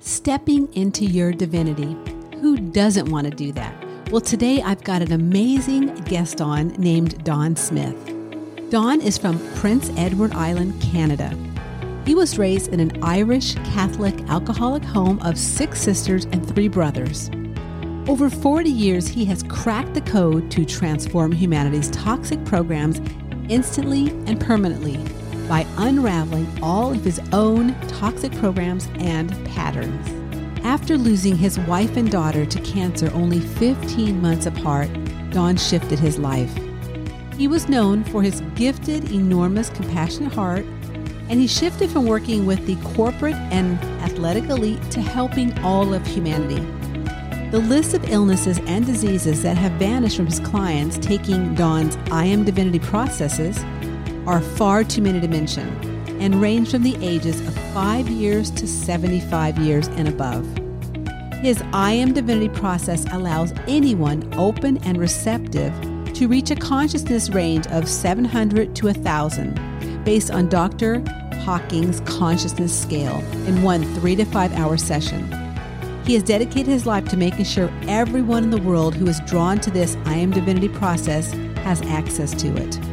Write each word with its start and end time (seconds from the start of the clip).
stepping 0.00 0.72
into 0.72 1.04
your 1.04 1.30
divinity. 1.30 1.94
Who 2.40 2.56
doesn't 2.56 3.10
want 3.10 3.26
to 3.26 3.30
do 3.30 3.52
that? 3.52 3.74
Well, 4.10 4.22
today 4.22 4.62
I've 4.62 4.82
got 4.82 5.02
an 5.02 5.12
amazing 5.12 5.94
guest 6.04 6.40
on 6.40 6.68
named 6.70 7.22
Donn 7.22 7.54
Smith. 7.54 7.94
Donn 8.70 9.00
is 9.02 9.18
from 9.18 9.38
Prince 9.56 9.90
Edward 9.96 10.32
Island, 10.32 10.80
Canada. 10.80 11.36
He 12.06 12.14
was 12.14 12.38
raised 12.38 12.72
in 12.72 12.80
an 12.80 13.02
Irish 13.04 13.54
Catholic 13.56 14.18
alcoholic 14.28 14.82
home 14.82 15.20
of 15.20 15.38
six 15.38 15.80
sisters 15.80 16.24
and 16.26 16.48
three 16.48 16.68
brothers. 16.68 17.30
Over 18.08 18.30
40 18.30 18.70
years, 18.70 19.06
he 19.06 19.26
has 19.26 19.42
cracked 19.44 19.92
the 19.92 20.00
code 20.00 20.50
to 20.52 20.64
transform 20.64 21.30
humanity's 21.30 21.90
toxic 21.90 22.42
programs 22.46 23.00
instantly 23.48 24.08
and 24.26 24.40
permanently 24.40 24.98
by 25.50 25.66
unraveling 25.78 26.46
all 26.62 26.92
of 26.92 27.04
his 27.04 27.20
own 27.32 27.74
toxic 27.88 28.30
programs 28.36 28.88
and 29.00 29.30
patterns. 29.46 30.08
After 30.64 30.96
losing 30.96 31.36
his 31.36 31.58
wife 31.58 31.96
and 31.96 32.08
daughter 32.08 32.46
to 32.46 32.60
cancer 32.60 33.10
only 33.12 33.40
15 33.40 34.22
months 34.22 34.46
apart, 34.46 34.88
Donn 35.30 35.56
shifted 35.56 35.98
his 35.98 36.20
life. 36.20 36.56
He 37.36 37.48
was 37.48 37.68
known 37.68 38.04
for 38.04 38.22
his 38.22 38.42
gifted, 38.54 39.10
enormous, 39.10 39.70
compassionate 39.70 40.32
heart, 40.32 40.64
and 41.28 41.40
he 41.40 41.48
shifted 41.48 41.90
from 41.90 42.06
working 42.06 42.46
with 42.46 42.64
the 42.64 42.76
corporate 42.94 43.34
and 43.34 43.76
athletic 44.02 44.44
elite 44.44 44.88
to 44.92 45.00
helping 45.00 45.58
all 45.64 45.92
of 45.92 46.06
humanity. 46.06 46.64
The 47.50 47.58
list 47.58 47.94
of 47.94 48.08
illnesses 48.08 48.60
and 48.66 48.86
diseases 48.86 49.42
that 49.42 49.56
have 49.56 49.72
vanished 49.72 50.16
from 50.16 50.26
his 50.26 50.38
clients 50.38 50.96
taking 50.98 51.56
Don's 51.56 51.96
I 52.12 52.26
Am 52.26 52.44
Divinity 52.44 52.78
processes 52.78 53.64
are 54.30 54.40
far 54.40 54.84
too 54.84 55.02
many 55.02 55.20
to 55.20 55.26
mention 55.26 55.68
and 56.20 56.40
range 56.40 56.70
from 56.70 56.84
the 56.84 56.96
ages 57.04 57.40
of 57.40 57.54
5 57.74 58.08
years 58.08 58.48
to 58.52 58.66
75 58.68 59.58
years 59.58 59.88
and 59.88 60.06
above. 60.06 60.46
His 61.42 61.60
I 61.72 61.92
Am 61.92 62.12
Divinity 62.12 62.48
process 62.48 63.04
allows 63.10 63.52
anyone 63.66 64.32
open 64.34 64.78
and 64.84 64.98
receptive 64.98 65.74
to 66.14 66.28
reach 66.28 66.52
a 66.52 66.54
consciousness 66.54 67.30
range 67.30 67.66
of 67.68 67.88
700 67.88 68.76
to 68.76 68.86
1,000 68.86 70.04
based 70.04 70.30
on 70.30 70.48
Dr. 70.48 71.00
Hawkins' 71.40 72.00
consciousness 72.02 72.78
scale 72.78 73.18
in 73.48 73.62
one 73.62 73.82
three 73.96 74.14
to 74.14 74.24
five 74.26 74.52
hour 74.52 74.76
session. 74.76 75.26
He 76.04 76.14
has 76.14 76.22
dedicated 76.22 76.68
his 76.68 76.86
life 76.86 77.08
to 77.08 77.16
making 77.16 77.46
sure 77.46 77.72
everyone 77.88 78.44
in 78.44 78.50
the 78.50 78.62
world 78.62 78.94
who 78.94 79.08
is 79.08 79.18
drawn 79.26 79.58
to 79.60 79.70
this 79.72 79.96
I 80.04 80.14
Am 80.14 80.30
Divinity 80.30 80.68
process 80.68 81.32
has 81.64 81.82
access 81.82 82.32
to 82.42 82.54
it. 82.56 82.89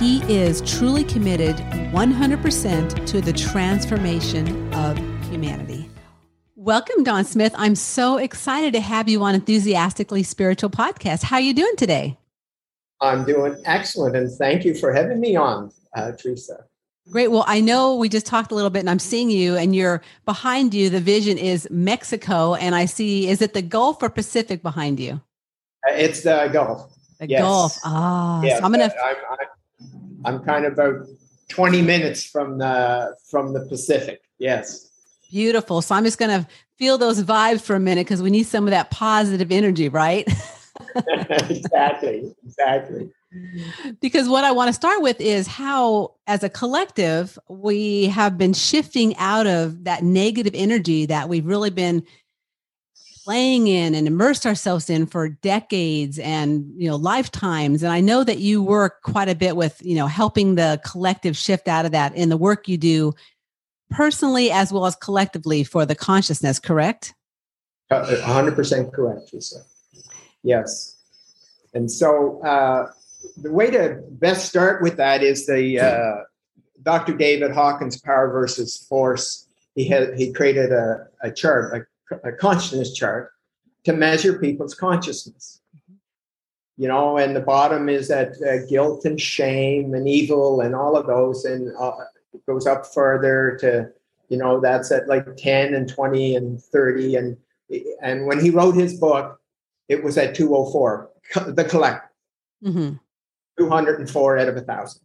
He 0.00 0.22
is 0.32 0.62
truly 0.62 1.04
committed 1.04 1.56
100% 1.56 3.06
to 3.06 3.20
the 3.20 3.34
transformation 3.34 4.72
of 4.72 4.96
humanity. 5.28 5.90
Welcome, 6.56 7.04
Donn 7.04 7.26
Smith. 7.26 7.52
I'm 7.54 7.74
so 7.74 8.16
excited 8.16 8.72
to 8.72 8.80
have 8.80 9.10
you 9.10 9.22
on 9.22 9.34
Enthusiastically 9.34 10.22
Spiritual 10.22 10.70
Podcast. 10.70 11.22
How 11.22 11.36
are 11.36 11.42
you 11.42 11.52
doing 11.52 11.76
today? 11.76 12.16
I'm 13.02 13.26
doing 13.26 13.60
excellent, 13.66 14.16
and 14.16 14.30
thank 14.30 14.64
you 14.64 14.74
for 14.74 14.90
having 14.90 15.20
me 15.20 15.36
on, 15.36 15.70
uh, 15.94 16.12
Teresa. 16.12 16.64
Great. 17.10 17.28
Well, 17.28 17.44
I 17.46 17.60
know 17.60 17.94
we 17.96 18.08
just 18.08 18.24
talked 18.24 18.52
a 18.52 18.54
little 18.54 18.70
bit, 18.70 18.80
and 18.80 18.88
I'm 18.88 18.98
seeing 18.98 19.28
you, 19.28 19.54
and 19.56 19.76
you're 19.76 20.00
behind 20.24 20.72
you. 20.72 20.88
The 20.88 21.00
vision 21.00 21.36
is 21.36 21.68
Mexico, 21.70 22.54
and 22.54 22.74
I 22.74 22.86
see. 22.86 23.28
Is 23.28 23.42
it 23.42 23.52
the 23.52 23.60
Gulf 23.60 24.02
or 24.02 24.08
Pacific 24.08 24.62
behind 24.62 24.98
you? 24.98 25.20
Uh, 25.86 25.92
it's 25.92 26.22
the 26.22 26.48
Gulf. 26.50 26.90
The 27.18 27.28
yes. 27.28 27.42
Gulf. 27.42 27.76
Ah, 27.84 28.40
yes, 28.42 28.60
so 28.60 28.64
I'm 28.64 28.72
gonna. 28.72 28.84
I'm, 28.84 29.16
I'm, 29.30 29.38
I'm 30.24 30.40
kind 30.44 30.64
of 30.64 30.74
about 30.74 31.06
20 31.48 31.82
minutes 31.82 32.24
from 32.24 32.58
the 32.58 33.16
from 33.30 33.52
the 33.52 33.66
Pacific. 33.66 34.22
Yes. 34.38 34.88
Beautiful. 35.30 35.82
So 35.82 35.94
I'm 35.94 36.04
just 36.04 36.18
going 36.18 36.42
to 36.42 36.48
feel 36.76 36.98
those 36.98 37.22
vibes 37.22 37.60
for 37.60 37.76
a 37.76 37.80
minute 37.80 38.06
because 38.06 38.22
we 38.22 38.30
need 38.30 38.46
some 38.46 38.64
of 38.64 38.70
that 38.72 38.90
positive 38.90 39.52
energy, 39.52 39.88
right? 39.88 40.26
exactly. 41.48 42.34
Exactly. 42.44 43.10
Because 44.00 44.28
what 44.28 44.42
I 44.42 44.50
want 44.50 44.68
to 44.68 44.72
start 44.72 45.02
with 45.02 45.20
is 45.20 45.46
how, 45.46 46.14
as 46.26 46.42
a 46.42 46.48
collective, 46.48 47.38
we 47.48 48.06
have 48.06 48.36
been 48.36 48.52
shifting 48.52 49.16
out 49.18 49.46
of 49.46 49.84
that 49.84 50.02
negative 50.02 50.54
energy 50.56 51.06
that 51.06 51.28
we've 51.28 51.46
really 51.46 51.70
been 51.70 52.02
playing 53.24 53.66
in 53.66 53.94
and 53.94 54.06
immersed 54.06 54.46
ourselves 54.46 54.88
in 54.88 55.06
for 55.06 55.28
decades 55.28 56.18
and 56.18 56.72
you 56.76 56.88
know 56.88 56.96
lifetimes. 56.96 57.82
And 57.82 57.92
i 57.92 58.00
know 58.00 58.24
that 58.24 58.38
you 58.38 58.62
work 58.62 59.02
quite 59.02 59.28
a 59.28 59.34
bit 59.34 59.56
with 59.56 59.80
you 59.84 59.94
know 59.94 60.06
helping 60.06 60.54
the 60.54 60.80
collective 60.84 61.36
shift 61.36 61.68
out 61.68 61.84
of 61.84 61.92
that 61.92 62.14
in 62.14 62.28
the 62.28 62.36
work 62.36 62.68
you 62.68 62.78
do 62.78 63.12
personally 63.90 64.50
as 64.50 64.72
well 64.72 64.86
as 64.86 64.96
collectively 64.96 65.64
for 65.64 65.84
the 65.84 65.94
consciousness 65.94 66.58
correct? 66.58 67.14
100% 67.90 68.86
uh, 68.86 68.90
correct 68.90 69.34
lisa. 69.34 69.62
Yes. 70.44 70.96
And 71.74 71.90
so 71.90 72.40
uh, 72.42 72.92
the 73.36 73.52
way 73.52 73.70
to 73.70 74.00
best 74.10 74.48
start 74.48 74.80
with 74.80 74.96
that 74.96 75.22
is 75.22 75.46
the 75.46 75.80
uh, 75.80 76.24
dr 76.82 77.12
david 77.16 77.50
hawkins 77.50 78.00
power 78.00 78.30
versus 78.30 78.76
force. 78.88 79.46
He 79.74 79.86
had 79.86 80.16
he 80.16 80.32
created 80.32 80.72
a, 80.72 81.06
a 81.22 81.30
chart 81.30 81.88
a 82.24 82.32
consciousness 82.32 82.92
chart 82.92 83.32
to 83.84 83.92
measure 83.92 84.38
people's 84.38 84.74
consciousness. 84.74 85.60
You 86.76 86.88
know, 86.88 87.18
and 87.18 87.36
the 87.36 87.40
bottom 87.40 87.88
is 87.90 88.08
that 88.08 88.32
uh, 88.40 88.66
guilt 88.66 89.04
and 89.04 89.20
shame 89.20 89.92
and 89.92 90.08
evil 90.08 90.62
and 90.62 90.74
all 90.74 90.96
of 90.96 91.06
those, 91.06 91.44
and 91.44 91.76
uh, 91.78 91.92
it 92.32 92.44
goes 92.46 92.66
up 92.66 92.86
further 92.86 93.58
to, 93.60 93.90
you 94.30 94.38
know, 94.38 94.60
that's 94.60 94.90
at 94.90 95.06
like 95.06 95.36
10 95.36 95.74
and 95.74 95.88
20 95.88 96.36
and 96.36 96.62
30. 96.62 97.16
And, 97.16 97.36
and 98.02 98.26
when 98.26 98.40
he 98.42 98.48
wrote 98.48 98.74
his 98.76 98.98
book, 98.98 99.40
it 99.88 100.02
was 100.02 100.16
at 100.16 100.34
204, 100.34 101.10
the 101.48 101.64
collect, 101.64 102.08
mm-hmm. 102.64 102.94
204 103.58 104.38
out 104.38 104.48
of 104.48 104.56
a 104.56 104.60
thousand. 104.62 105.02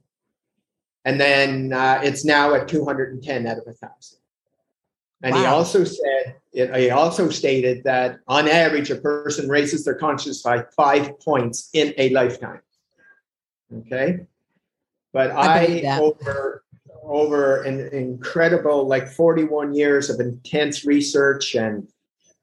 And 1.04 1.20
then 1.20 1.74
uh, 1.74 2.00
it's 2.04 2.24
now 2.24 2.54
at 2.54 2.68
210 2.68 3.48
out 3.48 3.58
of 3.58 3.68
a 3.68 3.74
thousand. 3.74 4.20
And 5.22 5.34
wow. 5.34 5.42
he 5.42 5.46
also 5.48 5.84
said, 5.84 6.36
he 6.56 6.90
also 6.90 7.30
stated 7.30 7.84
that 7.84 8.20
on 8.28 8.48
average, 8.48 8.90
a 8.90 8.96
person 8.96 9.50
raises 9.50 9.84
their 9.84 9.96
consciousness 9.96 10.42
by 10.42 10.64
five 10.76 11.20
points 11.20 11.70
in 11.74 11.94
a 11.98 12.10
lifetime. 12.10 12.62
Okay. 13.74 14.26
But 15.12 15.32
I, 15.32 15.84
I 15.88 16.00
over 16.00 16.64
over 17.04 17.64
an 17.64 17.88
incredible 17.94 18.88
like 18.88 19.08
41 19.08 19.76
years 19.76 20.10
of 20.10 20.20
intense 20.20 20.86
research 20.86 21.56
and 21.56 21.88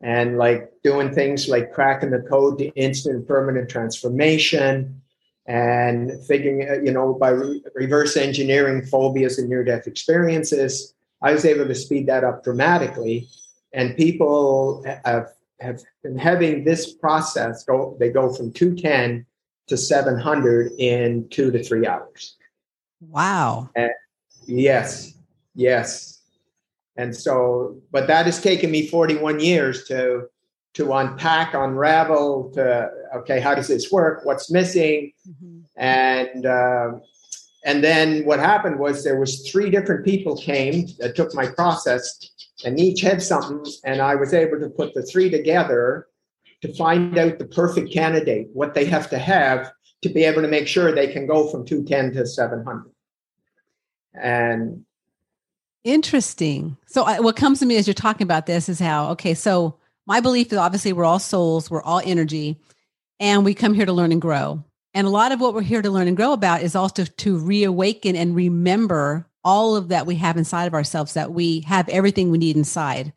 and 0.01 0.39
like 0.39 0.71
doing 0.85 1.13
things 1.13 1.49
like 1.49 1.73
cracking 1.73 2.11
the 2.11 2.21
code 2.21 2.59
to 2.59 2.67
instant 2.75 3.27
permanent 3.27 3.69
transformation 3.69 5.01
and 5.47 6.13
figuring 6.27 6.69
uh, 6.69 6.81
you 6.83 6.93
know 6.93 7.15
by 7.15 7.31
re- 7.31 7.63
reverse 7.75 8.17
engineering 8.17 8.85
phobias 8.85 9.39
and 9.39 9.49
near 9.49 9.65
death 9.65 9.87
experiences 9.87 10.95
I 11.23 11.33
was 11.33 11.45
able 11.45 11.67
to 11.67 11.75
speed 11.75 12.09
that 12.09 12.25
up 12.25 12.43
dramatically. 12.43 13.29
And 13.73 13.97
people 13.97 14.85
have, 15.05 15.29
have 15.61 15.81
been 16.03 16.19
having 16.19 16.65
this 16.65 16.95
process 16.95 17.65
go, 17.65 17.97
they 17.99 18.11
go 18.11 18.33
from 18.33 18.53
210 18.53 19.25
to 19.69 19.77
700 19.77 20.73
in 20.79 21.29
two 21.31 21.51
to 21.51 21.63
three 21.63 21.87
hours. 21.87 22.37
Wow. 23.01 23.71
And 23.75 23.91
yes, 24.47 25.15
yes. 25.55 26.21
And 26.97 27.17
so, 27.17 27.81
but 27.91 28.07
that 28.09 28.27
has 28.27 28.41
taken 28.41 28.71
me 28.71 28.87
41 28.87 29.41
years 29.41 29.85
to 29.85 30.29
to 30.75 30.91
unpack, 30.95 31.53
unravel, 31.53 32.51
to 32.55 32.91
okay, 33.17 33.41
how 33.41 33.55
does 33.55 33.69
this 33.69 33.93
work? 33.93 34.25
What's 34.25 34.51
missing? 34.51 35.13
Mm-hmm. 35.29 35.61
And 35.77 36.47
uh, 36.47 36.93
and 37.65 37.85
then 37.85 38.25
what 38.25 38.41
happened 38.41 38.79
was 38.79 39.05
there 39.05 39.19
was 39.19 39.49
three 39.49 39.71
different 39.71 40.05
people 40.05 40.37
came 40.37 40.87
that 40.99 41.15
took 41.15 41.35
my 41.35 41.47
process 41.47 42.19
and 42.65 42.79
each 42.79 43.01
had 43.01 43.23
something 43.23 43.65
and 43.85 44.01
i 44.01 44.15
was 44.15 44.33
able 44.33 44.59
to 44.59 44.69
put 44.69 44.95
the 44.95 45.03
three 45.03 45.31
together 45.31 46.07
to 46.61 46.73
find 46.75 47.19
out 47.19 47.39
the 47.39 47.45
perfect 47.45 47.93
candidate 47.93 48.49
what 48.53 48.75
they 48.75 48.85
have 48.85 49.11
to 49.11 49.19
have 49.19 49.73
to 50.03 50.09
be 50.09 50.25
able 50.25 50.43
to 50.43 50.49
make 50.49 50.67
sure 50.67 50.93
they 50.93 51.13
can 51.13 51.27
go 51.27 51.49
from 51.49 51.65
210 51.65 52.13
to 52.13 52.27
700 52.27 52.91
and 54.15 54.85
interesting. 55.85 56.77
So 56.87 57.03
I, 57.03 57.21
what 57.21 57.37
comes 57.37 57.59
to 57.61 57.67
me 57.67 57.77
as 57.77 57.87
you're 57.87 57.95
talking 57.95 58.25
about 58.25 58.47
this 58.47 58.69
is 58.69 58.79
how 58.79 59.11
okay 59.11 59.35
so 59.35 59.79
my 60.07 60.21
belief 60.21 60.53
is 60.53 60.59
obviously 60.59 60.93
we're 60.93 61.05
all 61.05 61.19
souls 61.19 61.71
we're 61.71 61.83
all 61.83 62.01
energy 62.05 62.59
and 63.21 63.45
we 63.45 63.55
come 63.55 63.75
here 63.75 63.87
to 63.87 63.93
learn 63.93 64.13
and 64.13 64.21
grow. 64.21 64.65
And 64.95 65.07
a 65.07 65.11
lot 65.11 65.33
of 65.33 65.41
what 65.41 65.55
we're 65.55 65.63
here 65.63 65.81
to 65.81 65.91
learn 65.91 66.09
and 66.09 66.17
grow 66.17 66.33
about 66.33 66.63
is 66.63 66.75
also 66.75 67.05
to 67.05 67.39
reawaken 67.39 68.15
and 68.15 68.35
remember 68.35 69.27
all 69.45 69.77
of 69.77 69.89
that 69.89 70.07
we 70.07 70.15
have 70.17 70.37
inside 70.37 70.67
of 70.67 70.75
ourselves, 70.75 71.15
that 71.15 71.33
we 71.33 71.61
have 71.61 71.89
everything 71.89 72.31
we 72.31 72.39
need 72.39 72.57
inside, 72.57 73.13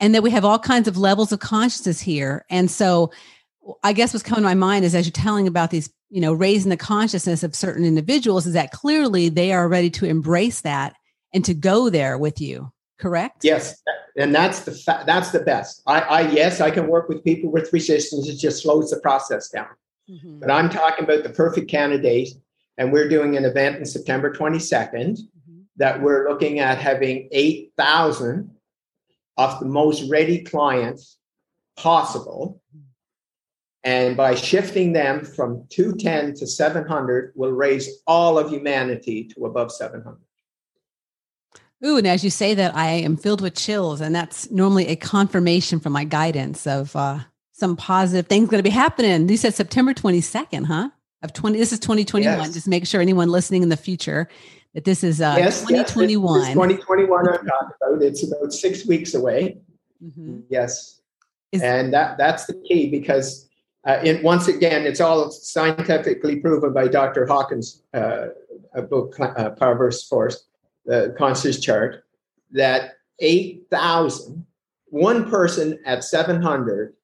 and 0.00 0.14
that 0.14 0.22
we 0.22 0.30
have 0.30 0.44
all 0.44 0.58
kinds 0.58 0.88
of 0.88 0.96
levels 0.96 1.32
of 1.32 1.40
consciousness 1.40 2.00
here. 2.00 2.44
And 2.50 2.70
so, 2.70 3.10
I 3.82 3.92
guess 3.92 4.12
what's 4.12 4.22
coming 4.22 4.42
to 4.42 4.48
my 4.48 4.54
mind 4.54 4.84
is 4.84 4.94
as 4.94 5.06
you're 5.06 5.12
telling 5.12 5.46
about 5.46 5.70
these, 5.70 5.90
you 6.10 6.20
know, 6.20 6.32
raising 6.34 6.70
the 6.70 6.76
consciousness 6.76 7.42
of 7.42 7.54
certain 7.54 7.84
individuals, 7.84 8.46
is 8.46 8.52
that 8.52 8.72
clearly 8.72 9.28
they 9.28 9.52
are 9.52 9.68
ready 9.68 9.90
to 9.90 10.06
embrace 10.06 10.60
that 10.62 10.94
and 11.32 11.44
to 11.44 11.54
go 11.54 11.90
there 11.90 12.18
with 12.18 12.40
you. 12.40 12.72
correct? 12.98 13.44
Yes, 13.44 13.82
and 14.16 14.34
that's 14.34 14.60
the 14.60 14.72
fa- 14.72 15.04
that's 15.06 15.30
the 15.30 15.40
best. 15.40 15.82
I, 15.86 16.00
I 16.00 16.20
yes, 16.30 16.60
I 16.60 16.70
can 16.70 16.86
work 16.86 17.08
with 17.08 17.24
people 17.24 17.50
with 17.50 17.72
resistance. 17.72 18.28
It 18.28 18.36
just 18.36 18.62
slows 18.62 18.90
the 18.90 19.00
process 19.00 19.48
down. 19.48 19.68
Mm-hmm. 20.10 20.40
But 20.40 20.50
I'm 20.50 20.68
talking 20.68 21.04
about 21.04 21.22
the 21.22 21.30
perfect 21.30 21.70
candidate, 21.70 22.30
and 22.78 22.92
we're 22.92 23.08
doing 23.08 23.36
an 23.36 23.44
event 23.44 23.76
in 23.76 23.84
September 23.84 24.32
22nd 24.32 24.92
mm-hmm. 24.92 25.33
That 25.76 26.00
we're 26.00 26.28
looking 26.28 26.60
at 26.60 26.78
having 26.78 27.28
8,000 27.32 28.50
of 29.36 29.60
the 29.60 29.66
most 29.66 30.08
ready 30.10 30.42
clients 30.42 31.18
possible. 31.76 32.60
And 33.82 34.16
by 34.16 34.34
shifting 34.34 34.92
them 34.92 35.24
from 35.24 35.66
210 35.70 36.34
to 36.36 36.46
700, 36.46 37.32
will 37.34 37.52
raise 37.52 37.88
all 38.06 38.38
of 38.38 38.50
humanity 38.50 39.24
to 39.34 39.44
above 39.44 39.70
700. 39.72 40.16
Ooh, 41.84 41.98
and 41.98 42.06
as 42.06 42.24
you 42.24 42.30
say 42.30 42.54
that, 42.54 42.74
I 42.74 42.86
am 42.86 43.16
filled 43.18 43.42
with 43.42 43.54
chills, 43.54 44.00
and 44.00 44.14
that's 44.14 44.50
normally 44.50 44.88
a 44.88 44.96
confirmation 44.96 45.80
from 45.80 45.92
my 45.92 46.04
guidance 46.04 46.66
of 46.66 46.96
uh, 46.96 47.18
some 47.52 47.76
positive 47.76 48.26
things 48.26 48.48
going 48.48 48.58
to 48.58 48.68
be 48.68 48.70
happening. 48.70 49.28
You 49.28 49.36
said 49.36 49.54
September 49.54 49.92
22nd, 49.92 50.64
huh? 50.64 50.88
Of 51.22 51.32
20, 51.34 51.58
this 51.58 51.72
is 51.72 51.80
2021. 51.80 52.38
Yes. 52.38 52.52
Just 52.54 52.68
make 52.68 52.86
sure 52.86 53.00
anyone 53.00 53.28
listening 53.28 53.62
in 53.62 53.70
the 53.70 53.76
future 53.76 54.28
that 54.74 54.84
this 54.84 55.04
is 55.04 55.20
uh, 55.20 55.36
yes, 55.38 55.60
2021. 55.60 56.40
Yes, 56.40 56.52
2021 56.52 57.28
I'm 57.28 57.46
talking 57.46 57.46
about. 57.46 58.02
It's 58.02 58.26
about 58.26 58.52
six 58.52 58.86
weeks 58.86 59.14
away. 59.14 59.58
Mm-hmm. 60.02 60.40
Yes. 60.48 61.00
Is, 61.52 61.62
and 61.62 61.94
that 61.94 62.18
that's 62.18 62.46
the 62.46 62.54
key 62.68 62.90
because 62.90 63.48
uh, 63.84 64.02
once 64.22 64.48
again, 64.48 64.86
it's 64.86 65.00
all 65.00 65.30
scientifically 65.30 66.36
proven 66.36 66.72
by 66.72 66.88
Dr. 66.88 67.26
Hawkins' 67.26 67.82
uh, 67.92 68.28
book, 68.88 69.18
uh, 69.20 69.50
Power 69.50 69.76
versus 69.76 70.08
Force 70.08 70.46
the 70.86 71.14
conscious 71.16 71.60
chart 71.60 72.04
that 72.52 72.92
8,000, 73.20 74.44
one 74.86 75.30
person 75.30 75.78
at 75.86 76.04
700 76.04 76.94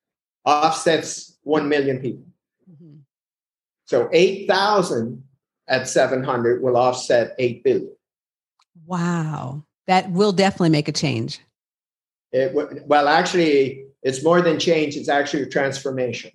offsets 0.44 1.38
1 1.42 1.68
million 1.68 1.98
people. 1.98 2.24
Mm-hmm. 2.70 2.96
So 3.84 4.08
8,000 4.12 5.22
at 5.70 5.88
700 5.88 6.62
will 6.62 6.76
offset 6.76 7.34
8 7.38 7.64
billion. 7.64 7.96
Wow. 8.86 9.64
That 9.86 10.10
will 10.10 10.32
definitely 10.32 10.70
make 10.70 10.88
a 10.88 10.92
change. 10.92 11.40
It, 12.32 12.54
well, 12.86 13.08
actually, 13.08 13.86
it's 14.02 14.22
more 14.22 14.42
than 14.42 14.58
change, 14.58 14.96
it's 14.96 15.08
actually 15.08 15.44
a 15.44 15.48
transformation. 15.48 16.32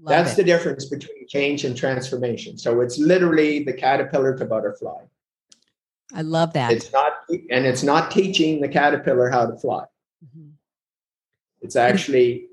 Love 0.00 0.10
That's 0.10 0.32
it. 0.32 0.36
the 0.36 0.44
difference 0.44 0.86
between 0.86 1.26
change 1.28 1.64
and 1.64 1.76
transformation. 1.76 2.58
So 2.58 2.80
it's 2.80 2.98
literally 2.98 3.62
the 3.62 3.72
caterpillar 3.72 4.36
to 4.36 4.44
butterfly. 4.44 5.04
I 6.12 6.22
love 6.22 6.52
that. 6.54 6.72
It's 6.72 6.92
not, 6.92 7.12
and 7.30 7.64
it's 7.64 7.82
not 7.82 8.10
teaching 8.10 8.60
the 8.60 8.68
caterpillar 8.68 9.30
how 9.30 9.46
to 9.46 9.56
fly. 9.56 9.84
Mm-hmm. 10.24 10.50
It's 11.62 11.76
actually 11.76 12.48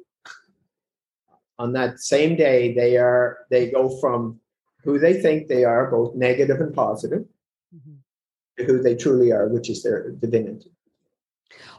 on 1.59 1.73
that 1.73 1.99
same 1.99 2.35
day 2.35 2.73
they 2.73 2.97
are 2.97 3.45
they 3.51 3.69
go 3.69 3.87
from 3.99 4.40
who 4.83 4.99
they 4.99 5.21
think 5.21 5.47
they 5.47 5.63
are, 5.63 5.89
both 5.89 6.15
negative 6.15 6.59
and 6.59 6.73
positive, 6.73 7.25
mm-hmm. 7.75 7.93
to 8.57 8.65
who 8.65 8.81
they 8.81 8.95
truly 8.95 9.31
are, 9.31 9.47
which 9.47 9.69
is 9.69 9.83
their 9.83 10.11
divinity. 10.11 10.71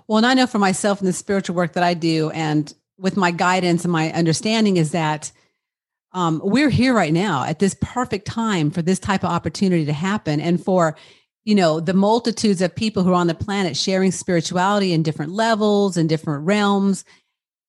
Well, 0.06 0.18
and 0.18 0.26
I 0.26 0.34
know 0.34 0.46
for 0.46 0.58
myself 0.58 1.00
in 1.00 1.06
the 1.06 1.12
spiritual 1.12 1.56
work 1.56 1.72
that 1.74 1.82
I 1.82 1.94
do, 1.94 2.30
and 2.30 2.72
with 2.98 3.16
my 3.16 3.30
guidance 3.30 3.84
and 3.84 3.92
my 3.92 4.12
understanding, 4.12 4.76
is 4.76 4.92
that 4.92 5.32
um, 6.12 6.40
we're 6.44 6.70
here 6.70 6.94
right 6.94 7.12
now 7.12 7.44
at 7.44 7.58
this 7.58 7.76
perfect 7.80 8.26
time 8.26 8.70
for 8.70 8.82
this 8.82 8.98
type 8.98 9.24
of 9.24 9.30
opportunity 9.30 9.84
to 9.86 9.92
happen, 9.92 10.40
and 10.40 10.62
for 10.62 10.96
you 11.44 11.54
know 11.54 11.80
the 11.80 11.94
multitudes 11.94 12.60
of 12.60 12.74
people 12.74 13.02
who 13.02 13.10
are 13.10 13.14
on 13.14 13.26
the 13.26 13.34
planet 13.34 13.76
sharing 13.76 14.12
spirituality 14.12 14.92
in 14.92 15.02
different 15.02 15.32
levels 15.32 15.96
and 15.96 16.08
different 16.08 16.44
realms 16.44 17.04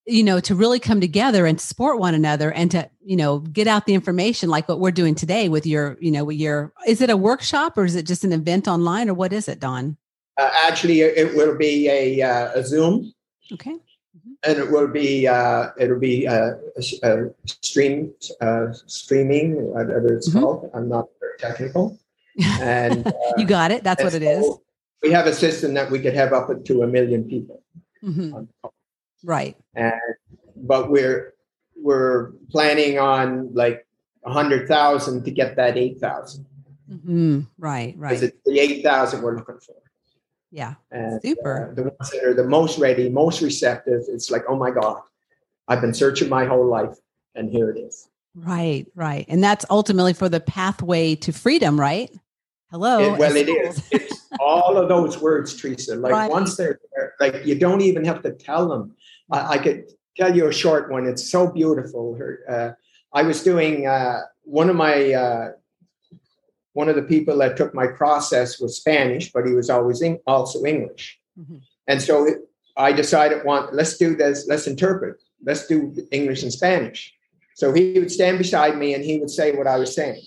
you 0.05 0.23
know 0.23 0.39
to 0.39 0.55
really 0.55 0.79
come 0.79 0.99
together 0.99 1.45
and 1.45 1.59
support 1.59 1.99
one 1.99 2.13
another 2.13 2.51
and 2.51 2.71
to 2.71 2.89
you 3.03 3.15
know 3.15 3.39
get 3.39 3.67
out 3.67 3.85
the 3.85 3.93
information 3.93 4.49
like 4.49 4.67
what 4.67 4.79
we're 4.79 4.91
doing 4.91 5.15
today 5.15 5.49
with 5.49 5.65
your 5.65 5.97
you 6.01 6.11
know 6.11 6.23
with 6.23 6.37
your 6.37 6.73
is 6.87 7.01
it 7.01 7.09
a 7.09 7.17
workshop 7.17 7.77
or 7.77 7.85
is 7.85 7.95
it 7.95 8.05
just 8.05 8.23
an 8.23 8.33
event 8.33 8.67
online 8.67 9.09
or 9.09 9.13
what 9.13 9.31
is 9.31 9.47
it 9.47 9.59
donn 9.59 9.97
uh, 10.37 10.49
actually 10.65 11.01
it 11.01 11.35
will 11.35 11.57
be 11.57 11.87
a, 11.89 12.21
uh, 12.21 12.51
a 12.55 12.63
zoom 12.63 13.13
okay 13.51 13.71
mm-hmm. 13.73 14.33
and 14.43 14.59
it 14.59 14.69
will 14.71 14.87
be 14.87 15.27
uh, 15.27 15.69
it'll 15.79 15.99
be 15.99 16.27
uh, 16.27 16.51
a, 17.03 17.25
a 17.25 17.29
stream 17.45 18.13
uh, 18.41 18.67
streaming 18.87 19.55
whatever 19.73 20.13
it's 20.13 20.29
mm-hmm. 20.29 20.39
called 20.39 20.69
i'm 20.73 20.89
not 20.89 21.07
very 21.19 21.37
technical 21.39 21.97
and 22.39 23.07
uh, 23.07 23.11
you 23.37 23.45
got 23.45 23.71
it. 23.71 23.83
That's 23.83 24.03
what 24.03 24.13
it 24.13 24.23
is. 24.23 24.45
We 25.01 25.11
have 25.11 25.27
a 25.27 25.33
system 25.33 25.73
that 25.73 25.91
we 25.91 25.99
could 25.99 26.13
have 26.13 26.33
up 26.33 26.49
to 26.65 26.81
a 26.83 26.87
million 26.87 27.25
people. 27.25 27.61
Mm-hmm. 28.03 28.43
Right. 29.23 29.57
And 29.75 29.93
but 30.55 30.89
we're 30.89 31.33
we're 31.75 32.31
planning 32.49 32.99
on 32.99 33.53
like 33.53 33.85
a 34.25 34.31
hundred 34.31 34.67
thousand 34.67 35.23
to 35.25 35.31
get 35.31 35.55
that 35.55 35.77
eight 35.77 35.99
thousand. 35.99 36.45
Mm-hmm. 36.89 37.41
Right. 37.57 37.95
Right. 37.97 38.09
Because 38.09 38.23
it's 38.23 38.37
the 38.45 38.59
eight 38.59 38.83
thousand 38.83 39.21
we're 39.21 39.37
looking 39.37 39.59
for. 39.59 39.75
Yeah. 40.51 40.75
And, 40.91 41.19
Super. 41.21 41.71
Uh, 41.71 41.73
the 41.73 41.83
ones 41.83 42.11
that 42.11 42.23
are 42.23 42.33
the 42.33 42.43
most 42.43 42.77
ready, 42.77 43.09
most 43.09 43.41
receptive. 43.41 44.03
It's 44.07 44.29
like, 44.29 44.43
oh 44.47 44.55
my 44.55 44.69
god, 44.69 45.01
I've 45.67 45.81
been 45.81 45.95
searching 45.95 46.29
my 46.29 46.45
whole 46.45 46.67
life, 46.67 46.95
and 47.33 47.49
here 47.49 47.71
it 47.71 47.79
is. 47.79 48.07
Right, 48.35 48.85
right. 48.95 49.25
And 49.27 49.43
that's 49.43 49.65
ultimately 49.69 50.13
for 50.13 50.29
the 50.29 50.39
pathway 50.39 51.15
to 51.15 51.31
freedom, 51.31 51.79
right? 51.79 52.11
Hello. 52.69 53.13
It, 53.13 53.19
well, 53.19 53.35
it 53.35 53.49
is. 53.49 53.83
It's 53.91 54.27
all 54.39 54.77
of 54.77 54.89
those 54.89 55.19
words, 55.19 55.55
Teresa. 55.55 55.95
Like 55.95 56.11
right. 56.11 56.31
once 56.31 56.57
they're 56.57 56.79
there, 56.95 57.13
like 57.19 57.45
you 57.45 57.53
don't 57.53 57.81
even 57.81 58.03
have 58.05 58.23
to 58.23 58.31
tell 58.31 58.67
them. 58.67 58.95
I, 59.31 59.53
I 59.53 59.57
could 59.57 59.91
tell 60.17 60.35
you 60.35 60.47
a 60.47 60.53
short 60.53 60.91
one. 60.91 61.05
It's 61.07 61.29
so 61.29 61.51
beautiful. 61.51 62.17
uh, 62.49 62.71
I 63.13 63.23
was 63.23 63.43
doing 63.43 63.87
uh, 63.87 64.21
one 64.43 64.69
of 64.69 64.75
my 64.75 65.13
uh, 65.13 65.51
one 66.73 66.89
of 66.89 66.95
the 66.95 67.03
people 67.03 67.37
that 67.37 67.55
took 67.55 67.73
my 67.73 67.87
process 67.87 68.59
was 68.59 68.77
Spanish, 68.77 69.31
but 69.31 69.45
he 69.45 69.53
was 69.53 69.69
always 69.69 70.01
in, 70.01 70.19
also 70.25 70.65
English. 70.65 71.19
Mm-hmm. 71.39 71.57
And 71.87 72.01
so 72.01 72.27
I 72.75 72.91
decided, 72.91 73.45
want 73.45 73.73
let's 73.73 73.97
do 73.97 74.15
this. 74.15 74.47
Let's 74.47 74.67
interpret. 74.67 75.21
Let's 75.45 75.67
do 75.67 75.95
English 76.11 76.41
and 76.43 76.51
Spanish. 76.51 77.13
So 77.55 77.71
he 77.71 77.99
would 77.99 78.11
stand 78.11 78.39
beside 78.39 78.77
me 78.77 78.95
and 78.95 79.03
he 79.03 79.19
would 79.19 79.29
say 79.29 79.55
what 79.55 79.67
I 79.67 79.77
was 79.77 79.93
saying. 79.93 80.23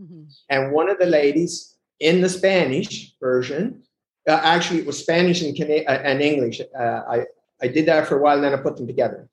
Mm-hmm. 0.00 0.22
And 0.50 0.72
one 0.72 0.88
of 0.88 0.98
the 0.98 1.06
ladies 1.06 1.76
in 1.98 2.20
the 2.20 2.28
Spanish 2.28 3.14
version, 3.20 3.82
uh, 4.28 4.40
actually, 4.44 4.80
it 4.80 4.86
was 4.86 4.98
Spanish 4.98 5.42
and, 5.42 5.56
Cana- 5.56 5.84
uh, 5.88 6.02
and 6.04 6.20
English. 6.20 6.60
Uh, 6.78 6.82
I, 6.82 7.24
I 7.60 7.68
did 7.68 7.86
that 7.86 8.06
for 8.06 8.18
a 8.18 8.22
while 8.22 8.36
and 8.36 8.44
then 8.44 8.54
I 8.54 8.62
put 8.62 8.76
them 8.76 8.86
together. 8.86 9.28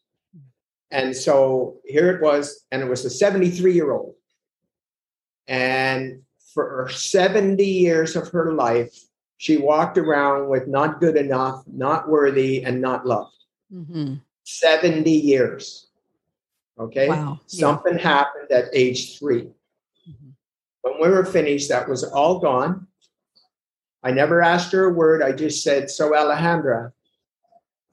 And 0.91 1.15
so 1.15 1.77
here 1.85 2.09
it 2.11 2.21
was, 2.21 2.65
and 2.71 2.81
it 2.81 2.89
was 2.89 3.05
a 3.05 3.09
73 3.09 3.73
year 3.73 3.91
old. 3.91 4.15
And 5.47 6.21
for 6.53 6.89
70 6.89 7.63
years 7.63 8.15
of 8.15 8.29
her 8.29 8.53
life, 8.53 8.95
she 9.37 9.57
walked 9.57 9.97
around 9.97 10.47
with 10.47 10.67
not 10.67 10.99
good 10.99 11.17
enough, 11.17 11.63
not 11.67 12.07
worthy, 12.07 12.63
and 12.63 12.81
not 12.81 13.05
loved. 13.05 13.35
Mm-hmm. 13.73 14.15
70 14.43 15.11
years. 15.11 15.87
Okay. 16.79 17.09
Wow. 17.09 17.39
Something 17.47 17.97
yeah. 17.97 18.03
happened 18.03 18.51
at 18.51 18.65
age 18.73 19.19
3 19.19 19.41
mm-hmm. 19.41 20.29
When 20.81 20.93
we 21.01 21.09
were 21.09 21.25
finished, 21.25 21.69
that 21.69 21.89
was 21.89 22.03
all 22.03 22.39
gone. 22.39 22.87
I 24.03 24.11
never 24.11 24.41
asked 24.41 24.71
her 24.71 24.85
a 24.85 24.93
word. 24.93 25.23
I 25.23 25.31
just 25.31 25.63
said, 25.63 25.89
So, 25.89 26.11
Alejandra, 26.11 26.91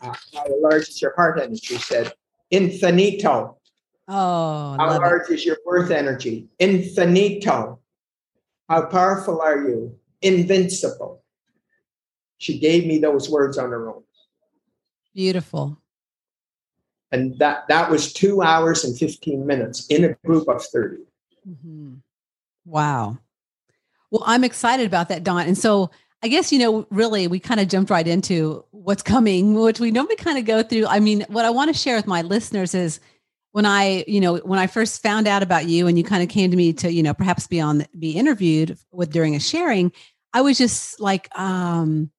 uh, 0.03 0.15
how 0.35 0.45
large 0.61 0.89
is 0.89 1.01
your 1.01 1.15
heart 1.15 1.39
energy? 1.39 1.61
She 1.63 1.79
said, 1.79 2.13
Infinito. 2.53 3.57
Oh, 4.09 4.77
how 4.79 4.99
large 4.99 5.31
it. 5.31 5.35
is 5.35 5.45
your 5.47 5.59
birth 5.65 5.91
energy? 5.91 6.49
Infinito. 6.61 7.79
How 8.69 8.87
powerful 8.87 9.41
are 9.41 9.69
you? 9.69 9.97
Invincible. 10.23 11.23
She 12.39 12.59
gave 12.59 12.87
me 12.87 12.99
those 12.99 13.31
words 13.31 13.59
on 13.59 13.71
her 13.71 13.89
own. 13.89 14.03
Beautiful 15.15 15.79
and 17.13 17.39
that 17.39 17.69
that 17.69 17.91
was 17.91 18.13
two 18.13 18.43
hours 18.43 18.85
and 18.85 18.99
15 18.99 19.47
minutes 19.47 19.87
in 19.87 20.05
a 20.05 20.15
group 20.27 20.49
of 20.49 20.65
30 20.65 20.97
mm-hmm. 21.49 21.95
wow 22.65 23.17
well 24.11 24.25
i'm 24.27 24.43
excited 24.43 24.87
about 24.87 25.09
that 25.09 25.23
donn 25.23 25.47
and 25.47 25.57
so 25.57 25.91
i 26.23 26.29
guess 26.29 26.53
you 26.53 26.59
know 26.59 26.87
really 26.91 27.27
we 27.27 27.39
kind 27.39 27.61
of 27.61 27.69
jumped 27.69 27.91
right 27.91 28.07
into 28.07 28.65
what's 28.71 29.03
coming 29.03 29.55
which 29.55 29.81
we 29.81 29.91
normally 29.91 30.17
kind 30.17 30.39
of 30.39 30.45
go 30.45 30.63
through 30.63 30.87
i 30.87 31.01
mean 31.01 31.25
what 31.29 31.45
i 31.45 31.51
want 31.51 31.73
to 31.73 31.79
share 31.79 31.97
with 31.97 32.07
my 32.07 32.23
listeners 32.23 32.75
is 32.75 33.01
when 33.53 33.67
i 33.67 34.05
you 34.07 34.21
know 34.21 34.37
when 34.39 34.59
i 34.59 34.67
first 34.67 35.03
found 35.03 35.27
out 35.27 35.43
about 35.43 35.67
you 35.67 35.87
and 35.87 35.99
you 35.99 36.05
kind 36.05 36.23
of 36.23 36.29
came 36.29 36.51
to 36.51 36.57
me 36.57 36.73
to 36.73 36.93
you 36.93 37.03
know 37.03 37.15
perhaps 37.15 37.47
be 37.47 37.61
on 37.61 37.85
be 37.99 38.13
interviewed 38.13 38.77
with 38.91 39.11
during 39.11 39.35
a 39.35 39.41
sharing 39.41 39.93
i 40.33 40.41
was 40.41 40.59
just 40.59 41.01
like 41.01 41.29
um 41.39 42.11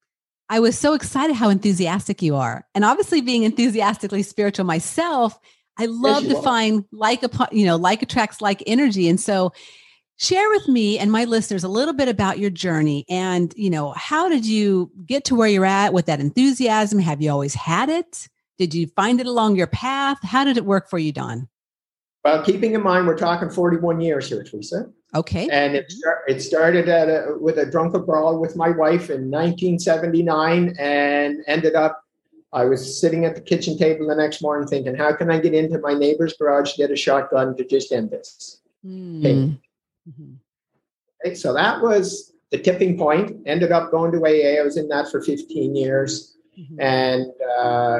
I 0.49 0.59
was 0.59 0.77
so 0.77 0.93
excited 0.93 1.35
how 1.35 1.49
enthusiastic 1.49 2.21
you 2.21 2.35
are. 2.35 2.63
And 2.75 2.85
obviously 2.85 3.21
being 3.21 3.41
enthusiastically 3.41 4.21
spiritual 4.21 4.65
myself, 4.65 5.39
I 5.79 5.87
love 5.87 6.23
yes, 6.23 6.33
to 6.33 6.37
are. 6.37 6.43
find 6.43 6.85
like 6.91 7.23
a 7.23 7.47
you 7.51 7.65
know, 7.65 7.75
like 7.75 8.03
attracts 8.03 8.41
like 8.41 8.61
energy. 8.67 9.09
And 9.09 9.19
so 9.19 9.53
share 10.23 10.49
with 10.49 10.67
me 10.67 10.97
and 10.97 11.11
my 11.11 11.25
listeners 11.25 11.63
a 11.63 11.67
little 11.67 11.93
bit 11.93 12.07
about 12.07 12.39
your 12.39 12.49
journey 12.49 13.05
and 13.09 13.53
you 13.57 13.69
know 13.69 13.91
how 13.91 14.29
did 14.29 14.45
you 14.45 14.89
get 15.05 15.25
to 15.25 15.35
where 15.35 15.49
you're 15.49 15.65
at 15.65 15.93
with 15.93 16.05
that 16.05 16.19
enthusiasm 16.19 16.97
have 16.97 17.21
you 17.21 17.29
always 17.29 17.53
had 17.53 17.89
it 17.89 18.29
did 18.57 18.73
you 18.73 18.87
find 18.87 19.19
it 19.19 19.27
along 19.27 19.55
your 19.55 19.67
path 19.67 20.17
how 20.23 20.45
did 20.45 20.55
it 20.55 20.65
work 20.65 20.89
for 20.89 20.97
you 20.97 21.11
donn 21.11 21.47
well 22.23 22.41
keeping 22.41 22.73
in 22.73 22.81
mind 22.81 23.05
we're 23.05 23.17
talking 23.17 23.49
41 23.49 23.99
years 23.99 24.29
here 24.29 24.43
teresa 24.43 24.89
okay 25.13 25.49
and 25.51 25.75
it, 25.75 25.91
it 26.27 26.41
started 26.41 26.87
at 26.87 27.09
a, 27.09 27.37
with 27.37 27.57
a 27.57 27.65
drunken 27.65 28.05
brawl 28.05 28.39
with 28.39 28.55
my 28.55 28.69
wife 28.69 29.09
in 29.09 29.29
1979 29.29 30.75
and 30.79 31.43
ended 31.47 31.75
up 31.75 31.99
I 32.53 32.65
was 32.65 33.01
sitting 33.01 33.25
at 33.25 33.33
the 33.33 33.41
kitchen 33.41 33.79
table 33.79 34.07
the 34.07 34.13
next 34.13 34.39
morning 34.39 34.67
thinking, 34.67 34.93
how 34.93 35.15
can 35.15 35.31
I 35.31 35.39
get 35.39 35.55
into 35.55 35.79
my 35.79 35.95
neighbor's 35.95 36.37
garage, 36.37 36.73
to 36.73 36.77
get 36.77 36.91
a 36.91 36.95
shotgun 36.95 37.57
to 37.57 37.65
just 37.65 37.91
end 37.91 38.11
this? 38.11 38.61
Mm. 38.85 39.19
Okay. 39.19 39.57
Mm-hmm. 40.09 40.33
Okay, 41.25 41.35
so 41.35 41.53
that 41.53 41.81
was 41.81 42.33
the 42.51 42.57
tipping 42.57 42.97
point. 42.97 43.41
Ended 43.45 43.71
up 43.71 43.91
going 43.91 44.11
to 44.11 44.25
AA. 44.25 44.59
I 44.59 44.63
was 44.63 44.77
in 44.77 44.87
that 44.89 45.09
for 45.09 45.21
15 45.21 45.75
years. 45.75 46.33
Mm-hmm. 46.59 46.81
And 46.81 47.31
uh, 47.59 47.99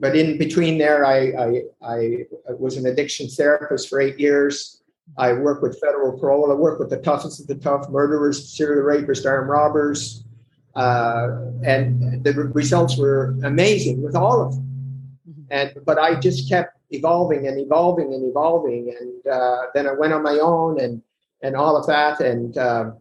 but 0.00 0.14
in 0.16 0.36
between 0.36 0.76
there, 0.78 1.06
I, 1.06 1.62
I, 1.82 2.18
I 2.48 2.52
was 2.58 2.76
an 2.76 2.86
addiction 2.86 3.28
therapist 3.28 3.88
for 3.88 4.00
eight 4.00 4.20
years. 4.20 4.82
I 5.16 5.32
work 5.32 5.62
with 5.62 5.80
federal 5.80 6.18
parole. 6.18 6.50
I 6.50 6.54
work 6.54 6.78
with 6.78 6.90
the 6.90 6.98
toughest 6.98 7.40
of 7.40 7.46
the 7.46 7.54
tough 7.54 7.88
murderers, 7.88 8.54
serial 8.54 8.84
rapists, 8.84 9.24
armed 9.24 9.48
robbers, 9.48 10.24
uh, 10.74 11.28
and 11.62 12.22
the 12.22 12.34
results 12.52 12.98
were 12.98 13.36
amazing 13.44 14.02
with 14.02 14.14
all 14.14 14.42
of 14.42 14.54
them. 14.54 14.64
Mm-hmm. 15.28 15.42
And 15.50 15.72
but 15.86 15.98
I 15.98 16.20
just 16.20 16.50
kept 16.50 16.76
evolving 16.90 17.46
and 17.46 17.58
evolving 17.58 18.12
and 18.12 18.28
evolving, 18.28 18.94
and 18.98 19.32
uh, 19.32 19.62
then 19.74 19.86
I 19.86 19.92
went 19.92 20.12
on 20.12 20.22
my 20.22 20.38
own 20.38 20.80
and 20.80 21.02
and 21.42 21.54
all 21.54 21.76
of 21.76 21.86
that, 21.86 22.20
and 22.20 22.56
um, 22.58 23.00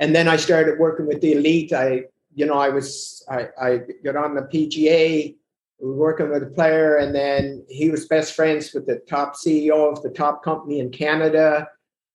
and 0.00 0.14
then 0.14 0.28
I 0.28 0.36
started 0.36 0.78
working 0.78 1.06
with 1.06 1.20
the 1.20 1.32
elite. 1.32 1.72
I 1.72 2.04
you 2.34 2.46
know 2.46 2.58
I 2.58 2.68
was 2.68 3.24
I, 3.30 3.48
I 3.60 3.80
got 4.04 4.16
on 4.16 4.34
the 4.34 4.42
PGA. 4.42 5.34
Working 5.80 6.30
with 6.30 6.42
a 6.42 6.46
player, 6.46 6.96
and 6.96 7.14
then 7.14 7.64
he 7.68 7.88
was 7.88 8.06
best 8.06 8.34
friends 8.34 8.74
with 8.74 8.84
the 8.86 8.96
top 9.08 9.36
CEO 9.36 9.92
of 9.92 10.02
the 10.02 10.10
top 10.10 10.42
company 10.42 10.80
in 10.80 10.90
Canada 10.90 11.68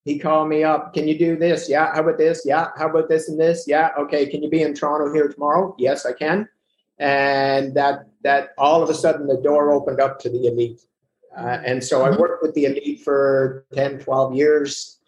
he 0.05 0.19
called 0.19 0.49
me 0.49 0.63
up. 0.63 0.93
Can 0.93 1.07
you 1.07 1.17
do 1.17 1.37
this? 1.37 1.69
Yeah. 1.69 1.93
How 1.93 2.01
about 2.01 2.17
this? 2.17 2.43
Yeah. 2.45 2.69
How 2.77 2.89
about 2.89 3.07
this 3.07 3.29
and 3.29 3.39
this? 3.39 3.65
Yeah. 3.67 3.91
Okay. 3.97 4.25
Can 4.25 4.43
you 4.43 4.49
be 4.49 4.61
in 4.61 4.73
Toronto 4.73 5.13
here 5.13 5.29
tomorrow? 5.29 5.75
Yes, 5.79 6.05
I 6.05 6.13
can. 6.13 6.47
And 6.99 7.73
that 7.75 8.07
that 8.23 8.49
all 8.57 8.83
of 8.83 8.89
a 8.89 8.93
sudden 8.93 9.27
the 9.27 9.41
door 9.41 9.71
opened 9.71 9.99
up 9.99 10.19
to 10.19 10.29
the 10.29 10.47
elite. 10.47 10.81
Uh, 11.37 11.59
and 11.65 11.83
so 11.83 12.03
I 12.03 12.15
worked 12.15 12.43
with 12.43 12.53
the 12.53 12.65
elite 12.65 13.01
for 13.01 13.65
10, 13.73 13.99
12 13.99 14.35
years. 14.35 14.99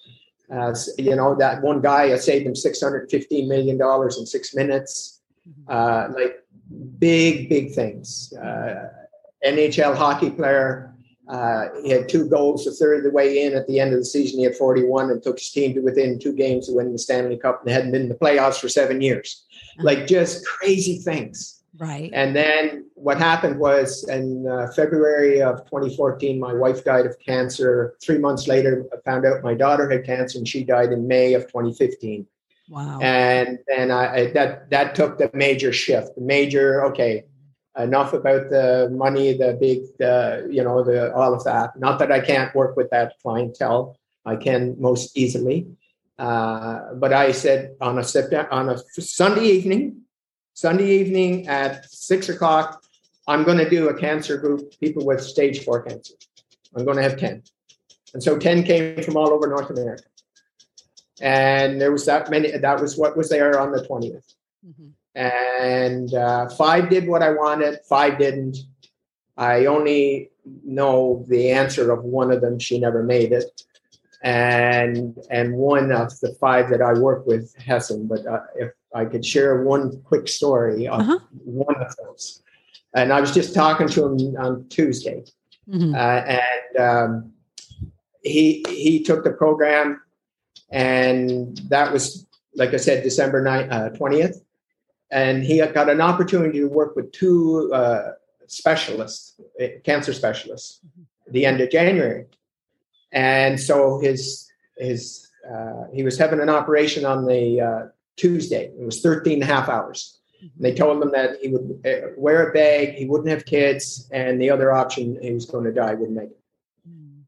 Uh, 0.51 0.73
you 0.97 1.15
know, 1.15 1.35
that 1.35 1.61
one 1.61 1.81
guy, 1.81 2.13
I 2.13 2.17
saved 2.17 2.45
him 2.45 2.53
$615 2.53 3.47
million 3.47 3.79
in 3.81 4.25
six 4.25 4.55
minutes. 4.55 5.21
Uh, 5.67 6.07
like 6.15 6.43
big, 6.99 7.49
big 7.49 7.73
things. 7.73 8.33
Uh, 8.33 8.89
NHL 9.45 9.95
hockey 9.95 10.31
player, 10.31 10.95
uh, 11.27 11.67
he 11.81 11.89
had 11.89 12.07
two 12.07 12.27
goals 12.29 12.67
a 12.67 12.71
third 12.71 12.97
of 12.97 13.03
the 13.03 13.11
way 13.11 13.45
in. 13.45 13.55
At 13.55 13.67
the 13.67 13.79
end 13.79 13.93
of 13.93 13.99
the 13.99 14.05
season, 14.05 14.39
he 14.39 14.45
had 14.45 14.55
41 14.55 15.09
and 15.09 15.21
took 15.21 15.39
his 15.39 15.49
team 15.49 15.73
to 15.73 15.81
within 15.81 16.19
two 16.19 16.33
games 16.33 16.69
of 16.69 16.75
winning 16.75 16.93
the 16.93 16.99
Stanley 16.99 17.37
Cup 17.37 17.61
and 17.61 17.71
hadn't 17.71 17.91
been 17.91 18.03
in 18.03 18.09
the 18.09 18.15
playoffs 18.15 18.59
for 18.59 18.69
seven 18.69 19.01
years. 19.01 19.45
Uh-huh. 19.51 19.85
Like 19.85 20.07
just 20.07 20.45
crazy 20.45 20.99
things. 20.99 21.54
Right. 21.77 22.09
And 22.13 22.35
then 22.35 22.89
what 22.93 23.17
happened 23.17 23.59
was 23.59 24.07
in 24.07 24.47
uh, 24.47 24.71
February 24.75 25.41
of 25.41 25.65
2014, 25.65 26.39
my 26.39 26.53
wife 26.53 26.83
died 26.83 27.05
of 27.05 27.17
cancer. 27.19 27.95
Three 28.01 28.17
months 28.17 28.47
later, 28.47 28.85
I 28.93 28.97
found 29.03 29.25
out 29.25 29.43
my 29.43 29.53
daughter 29.53 29.89
had 29.89 30.05
cancer 30.05 30.37
and 30.37 30.47
she 30.47 30.63
died 30.63 30.91
in 30.91 31.07
May 31.07 31.33
of 31.33 31.43
2015. 31.47 32.25
Wow. 32.69 32.99
And 33.01 33.59
then 33.67 33.91
I, 33.91 34.15
I 34.15 34.31
that 34.31 34.69
that 34.71 34.95
took 34.95 35.17
the 35.17 35.29
major 35.33 35.71
shift. 35.71 36.15
The 36.15 36.21
major, 36.21 36.83
okay, 36.85 37.25
enough 37.77 38.13
about 38.13 38.49
the 38.49 38.89
money, 38.91 39.37
the 39.37 39.57
big, 39.59 39.81
the 39.99 40.47
you 40.49 40.63
know, 40.63 40.83
the 40.83 41.13
all 41.13 41.33
of 41.33 41.43
that. 41.43 41.77
Not 41.77 41.99
that 41.99 42.11
I 42.11 42.21
can't 42.21 42.55
work 42.55 42.75
with 42.75 42.89
that 42.89 43.13
clientele, 43.21 43.97
I 44.25 44.35
can 44.35 44.75
most 44.79 45.15
easily. 45.17 45.67
Uh, 46.17 46.93
but 46.95 47.13
I 47.13 47.33
said 47.33 47.75
on 47.81 47.99
a 47.99 48.47
on 48.51 48.69
a 48.69 48.77
Sunday 49.01 49.45
evening, 49.45 50.04
Sunday 50.55 50.89
evening 50.99 51.47
at 51.47 51.85
six 51.91 52.29
o'clock, 52.29 52.83
I'm 53.27 53.43
going 53.43 53.59
to 53.59 53.69
do 53.69 53.89
a 53.89 53.93
cancer 53.93 54.37
group, 54.37 54.77
people 54.79 55.05
with 55.05 55.21
stage 55.21 55.63
four 55.63 55.83
cancer. 55.83 56.15
I'm 56.75 56.83
going 56.83 56.97
to 56.97 57.03
have 57.03 57.17
ten, 57.17 57.43
and 58.13 58.23
so 58.23 58.39
ten 58.39 58.63
came 58.63 59.03
from 59.03 59.15
all 59.15 59.31
over 59.31 59.47
North 59.47 59.69
America, 59.69 60.05
and 61.21 61.79
there 61.79 61.91
was 61.91 62.05
that 62.07 62.31
many. 62.31 62.51
That 62.51 62.81
was 62.81 62.97
what 62.97 63.15
was 63.15 63.29
there 63.29 63.59
on 63.59 63.71
the 63.71 63.83
20th. 63.83 64.33
Mm-hmm 64.67 64.87
and 65.15 66.13
uh, 66.13 66.49
five 66.49 66.89
did 66.89 67.07
what 67.07 67.23
I 67.23 67.31
wanted, 67.31 67.79
five 67.87 68.17
didn't. 68.19 68.57
I 69.37 69.65
only 69.65 70.31
know 70.63 71.25
the 71.27 71.51
answer 71.51 71.91
of 71.91 72.03
one 72.03 72.31
of 72.31 72.41
them. 72.41 72.59
She 72.59 72.79
never 72.79 73.03
made 73.03 73.31
it, 73.31 73.63
and 74.25 75.17
and 75.29 75.53
one 75.53 75.91
of 75.91 76.19
the 76.19 76.33
five 76.41 76.69
that 76.71 76.81
I 76.81 76.93
work 76.93 77.25
with 77.25 77.55
hasn't. 77.55 78.09
But 78.09 78.25
uh, 78.25 78.41
if 78.55 78.71
I 78.93 79.05
could 79.05 79.25
share 79.25 79.63
one 79.63 80.01
quick 80.01 80.27
story 80.27 80.87
of 80.87 80.99
uh-huh. 80.99 81.19
one 81.43 81.81
of 81.81 81.95
those, 81.97 82.41
and 82.93 83.13
I 83.13 83.21
was 83.21 83.33
just 83.33 83.55
talking 83.55 83.87
to 83.87 84.05
him 84.05 84.35
on 84.37 84.67
Tuesday, 84.67 85.23
mm-hmm. 85.69 85.95
uh, 85.95 85.97
and 85.97 86.77
um, 86.77 87.33
he 88.23 88.65
he 88.67 89.03
took 89.03 89.23
the 89.23 89.31
program, 89.31 90.01
and 90.71 91.57
that 91.69 91.93
was 91.93 92.25
like 92.55 92.73
I 92.73 92.77
said, 92.77 93.03
December 93.03 93.47
uh, 93.47 93.89
twentieth 93.89 94.41
and 95.11 95.43
he 95.43 95.57
got 95.59 95.89
an 95.89 96.01
opportunity 96.01 96.59
to 96.59 96.67
work 96.67 96.95
with 96.95 97.11
two 97.11 97.71
uh, 97.73 98.13
specialists, 98.47 99.39
eh, 99.59 99.79
cancer 99.83 100.13
specialists, 100.13 100.81
at 101.27 101.33
the 101.33 101.45
end 101.45 101.61
of 101.61 101.69
January. 101.69 102.25
And 103.11 103.59
so 103.59 103.99
his 103.99 104.49
his 104.77 105.29
uh, 105.49 105.85
he 105.93 106.03
was 106.03 106.17
having 106.17 106.39
an 106.39 106.49
operation 106.49 107.05
on 107.05 107.25
the 107.25 107.61
uh, 107.61 107.87
Tuesday. 108.17 108.71
It 108.79 108.85
was 108.85 109.01
13 109.01 109.41
and 109.41 109.43
a 109.43 109.45
half 109.45 109.69
hours. 109.69 110.19
And 110.41 110.51
they 110.59 110.73
told 110.73 111.01
him 111.01 111.11
that 111.11 111.37
he 111.41 111.49
would 111.49 111.81
eh, 111.85 112.01
wear 112.17 112.49
a 112.49 112.53
bag, 112.53 112.95
he 112.95 113.05
wouldn't 113.05 113.29
have 113.29 113.45
kids, 113.45 114.09
and 114.11 114.41
the 114.41 114.49
other 114.49 114.71
option, 114.71 115.17
he 115.21 115.33
was 115.33 115.45
going 115.45 115.63
to 115.65 115.71
die, 115.71 115.93
wouldn't 115.93 116.17
make 116.17 116.29
it. 116.29 116.39
Hmm. 116.87 117.21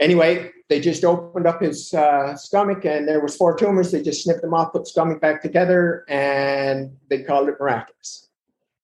Anyway, 0.00 0.50
they 0.68 0.80
just 0.80 1.04
opened 1.04 1.46
up 1.46 1.60
his 1.60 1.92
uh, 1.94 2.34
stomach 2.36 2.84
and 2.84 3.06
there 3.06 3.20
was 3.20 3.36
four 3.36 3.56
tumors. 3.56 3.90
They 3.90 4.02
just 4.02 4.24
snipped 4.24 4.42
them 4.42 4.54
off, 4.54 4.72
put 4.72 4.84
the 4.84 4.90
stomach 4.90 5.20
back 5.20 5.42
together, 5.42 6.04
and 6.08 6.96
they 7.08 7.22
called 7.22 7.48
it 7.48 7.60
miraculous. 7.60 8.28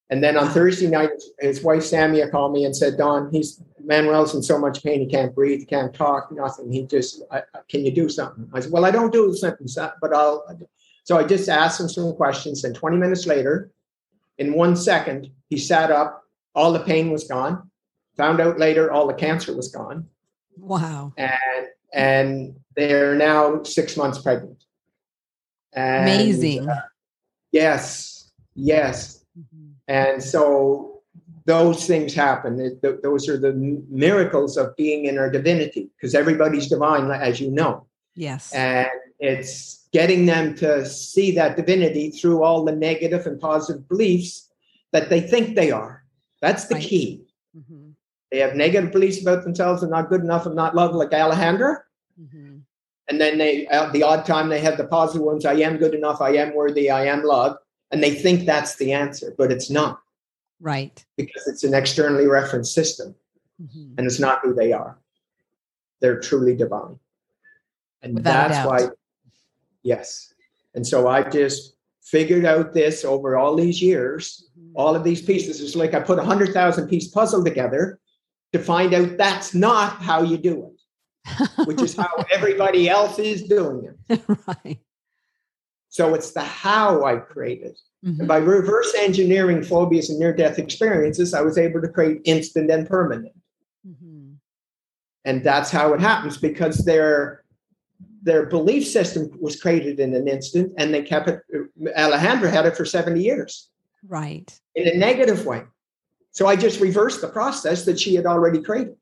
And 0.09 0.23
then 0.23 0.37
on 0.37 0.49
Thursday 0.49 0.87
night, 0.87 1.11
his 1.39 1.61
wife 1.63 1.83
Samia 1.83 2.31
called 2.31 2.51
me 2.51 2.65
and 2.65 2.75
said, 2.75 2.97
"Donn, 2.97 3.29
he's 3.31 3.61
Manuel's 3.83 4.33
in 4.33 4.41
so 4.41 4.57
much 4.57 4.83
pain. 4.83 4.99
He 5.01 5.05
can't 5.05 5.35
breathe. 5.35 5.59
He 5.59 5.65
can't 5.65 5.93
talk. 5.93 6.31
Nothing. 6.31 6.71
He 6.71 6.83
just, 6.87 7.21
I, 7.31 7.43
can 7.69 7.85
you 7.85 7.91
do 7.91 8.09
something?" 8.09 8.49
I 8.53 8.59
said, 8.59 8.71
"Well, 8.71 8.85
I 8.85 8.91
don't 8.91 9.13
do 9.13 9.33
something, 9.35 9.67
but 10.01 10.13
I'll." 10.13 10.45
So 11.03 11.17
I 11.17 11.23
just 11.23 11.47
asked 11.47 11.79
him 11.79 11.89
some 11.89 12.13
questions, 12.15 12.63
and 12.63 12.75
20 12.75 12.97
minutes 12.97 13.25
later, 13.25 13.71
in 14.37 14.53
one 14.53 14.75
second, 14.75 15.31
he 15.49 15.57
sat 15.57 15.91
up. 15.91 16.23
All 16.55 16.73
the 16.73 16.79
pain 16.79 17.11
was 17.11 17.25
gone. 17.25 17.69
Found 18.17 18.39
out 18.41 18.57
later, 18.57 18.91
all 18.91 19.07
the 19.07 19.13
cancer 19.13 19.55
was 19.55 19.69
gone. 19.69 20.07
Wow. 20.57 21.13
And 21.17 21.67
and 21.93 22.55
they're 22.75 23.15
now 23.15 23.63
six 23.63 23.95
months 23.95 24.19
pregnant. 24.19 24.63
And, 25.73 26.03
Amazing. 26.03 26.67
Uh, 26.67 26.81
yes, 27.51 28.31
yes. 28.55 29.18
And 29.89 30.23
so 30.23 31.01
those 31.45 31.87
things 31.87 32.13
happen. 32.13 32.79
Those 33.03 33.27
are 33.27 33.37
the 33.37 33.53
miracles 33.89 34.55
of 34.55 34.75
being 34.77 35.05
in 35.05 35.17
our 35.17 35.31
divinity, 35.31 35.89
because 35.95 36.13
everybody's 36.13 36.69
divine, 36.69 37.09
as 37.09 37.41
you 37.41 37.49
know. 37.49 37.87
Yes. 38.15 38.53
And 38.53 38.87
it's 39.19 39.87
getting 39.91 40.27
them 40.27 40.53
to 40.55 40.85
see 40.85 41.31
that 41.31 41.57
divinity 41.57 42.11
through 42.11 42.43
all 42.43 42.63
the 42.63 42.71
negative 42.71 43.25
and 43.25 43.39
positive 43.39 43.89
beliefs 43.89 44.51
that 44.91 45.09
they 45.09 45.21
think 45.21 45.55
they 45.55 45.71
are. 45.71 46.03
That's 46.39 46.65
the 46.65 46.75
right. 46.75 46.83
key. 46.83 47.23
Mm-hmm. 47.57 47.89
They 48.31 48.39
have 48.39 48.55
negative 48.55 48.91
beliefs 48.91 49.19
about 49.21 49.43
themselves. 49.43 49.81
They're 49.81 49.89
not 49.89 50.09
good 50.09 50.21
enough 50.21 50.45
and 50.45 50.55
not 50.55 50.75
loved, 50.75 50.93
like 50.93 51.09
Alejandra. 51.09 51.77
Mm-hmm. 52.21 52.57
And 53.07 53.19
then 53.19 53.39
they, 53.39 53.65
at 53.67 53.91
the 53.91 54.03
odd 54.03 54.23
time, 54.23 54.49
they 54.49 54.61
have 54.61 54.77
the 54.77 54.85
positive 54.85 55.25
ones. 55.25 55.45
I 55.45 55.53
am 55.53 55.77
good 55.77 55.95
enough. 55.95 56.21
I 56.21 56.35
am 56.35 56.53
worthy. 56.53 56.91
I 56.91 57.05
am 57.05 57.23
loved. 57.23 57.57
And 57.91 58.03
they 58.03 58.13
think 58.13 58.45
that's 58.45 58.75
the 58.75 58.93
answer, 58.93 59.33
but 59.37 59.51
it's 59.51 59.69
not. 59.69 60.01
Right. 60.59 61.03
Because 61.17 61.47
it's 61.47 61.63
an 61.63 61.73
externally 61.73 62.27
referenced 62.27 62.73
system, 62.73 63.15
mm-hmm. 63.61 63.93
and 63.97 64.05
it's 64.05 64.19
not 64.19 64.41
who 64.43 64.53
they 64.53 64.73
are. 64.73 64.97
They're 66.01 66.19
truly 66.19 66.55
divine, 66.55 66.99
and 68.01 68.15
Without 68.15 68.49
that's 68.49 68.67
why. 68.67 68.89
Yes, 69.83 70.33
and 70.75 70.85
so 70.85 71.07
I 71.07 71.23
just 71.23 71.75
figured 72.03 72.45
out 72.45 72.73
this 72.73 73.03
over 73.05 73.37
all 73.37 73.55
these 73.55 73.81
years, 73.81 74.49
mm-hmm. 74.57 74.73
all 74.75 74.95
of 74.95 75.03
these 75.03 75.21
pieces. 75.21 75.61
It's 75.61 75.75
like 75.75 75.93
I 75.93 75.99
put 75.99 76.19
a 76.19 76.23
hundred 76.23 76.53
thousand 76.53 76.87
piece 76.89 77.07
puzzle 77.07 77.43
together 77.43 77.99
to 78.53 78.59
find 78.59 78.93
out 78.93 79.17
that's 79.17 79.53
not 79.53 80.01
how 80.01 80.23
you 80.23 80.37
do 80.37 80.65
it. 80.67 80.79
which 81.65 81.81
is 81.81 81.95
how 81.95 82.09
everybody 82.31 82.89
else 82.89 83.19
is 83.19 83.43
doing 83.43 83.93
it. 84.09 84.21
right. 84.47 84.79
So 85.89 86.13
it's 86.13 86.31
the 86.31 86.41
how 86.41 87.03
I 87.03 87.17
created. 87.17 87.77
Mm-hmm. 88.05 88.21
And 88.21 88.27
by 88.27 88.37
reverse 88.37 88.93
engineering 88.97 89.63
phobias 89.63 90.09
and 90.09 90.19
near 90.19 90.33
death 90.33 90.59
experiences, 90.59 91.33
I 91.33 91.41
was 91.41 91.57
able 91.57 91.81
to 91.81 91.89
create 91.89 92.21
instant 92.25 92.71
and 92.71 92.87
permanent. 92.87 93.33
Mm-hmm. 93.85 94.33
And 95.25 95.43
that's 95.43 95.71
how 95.71 95.93
it 95.93 95.99
happens 95.99 96.37
because 96.37 96.77
their 96.85 97.43
their 98.21 98.45
belief 98.45 98.85
system 98.85 99.31
was 99.39 99.59
created 99.59 99.99
in 99.99 100.13
an 100.13 100.27
instant 100.27 100.73
and 100.77 100.93
they 100.93 101.01
kept 101.01 101.29
it. 101.29 101.41
Alejandra 101.97 102.51
had 102.51 102.65
it 102.65 102.75
for 102.75 102.85
70 102.85 103.21
years. 103.21 103.69
Right. 104.07 104.59
In 104.75 104.87
a 104.87 104.97
negative 104.97 105.45
way. 105.45 105.63
So 106.31 106.45
I 106.45 106.55
just 106.55 106.79
reversed 106.79 107.21
the 107.21 107.29
process 107.29 107.85
that 107.85 107.99
she 107.99 108.15
had 108.15 108.25
already 108.25 108.61
created. 108.61 108.97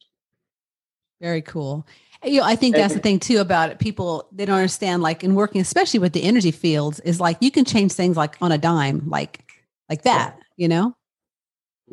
Very 1.20 1.42
cool. 1.42 1.86
You 2.24 2.40
know, 2.40 2.46
I 2.46 2.56
think 2.56 2.76
that's 2.76 2.94
the 2.94 3.00
thing 3.00 3.20
too 3.20 3.40
about 3.40 3.70
it. 3.70 3.80
People 3.80 4.28
they 4.32 4.46
don't 4.46 4.56
understand, 4.56 5.02
like 5.02 5.24
in 5.24 5.36
working, 5.36 5.62
especially 5.62 6.00
with 6.00 6.14
the 6.14 6.24
energy 6.24 6.52
fields, 6.52 7.00
is 7.02 7.20
like 7.20 7.38
you 7.42 7.52
can 7.52 7.66
change 7.66 7.92
things 7.94 8.18
like 8.18 8.36
on 8.42 8.52
a 8.52 8.58
dime, 8.58 9.08
like 9.08 9.44
like 9.90 10.04
that. 10.04 10.40
You 10.56 10.68
know. 10.68 10.96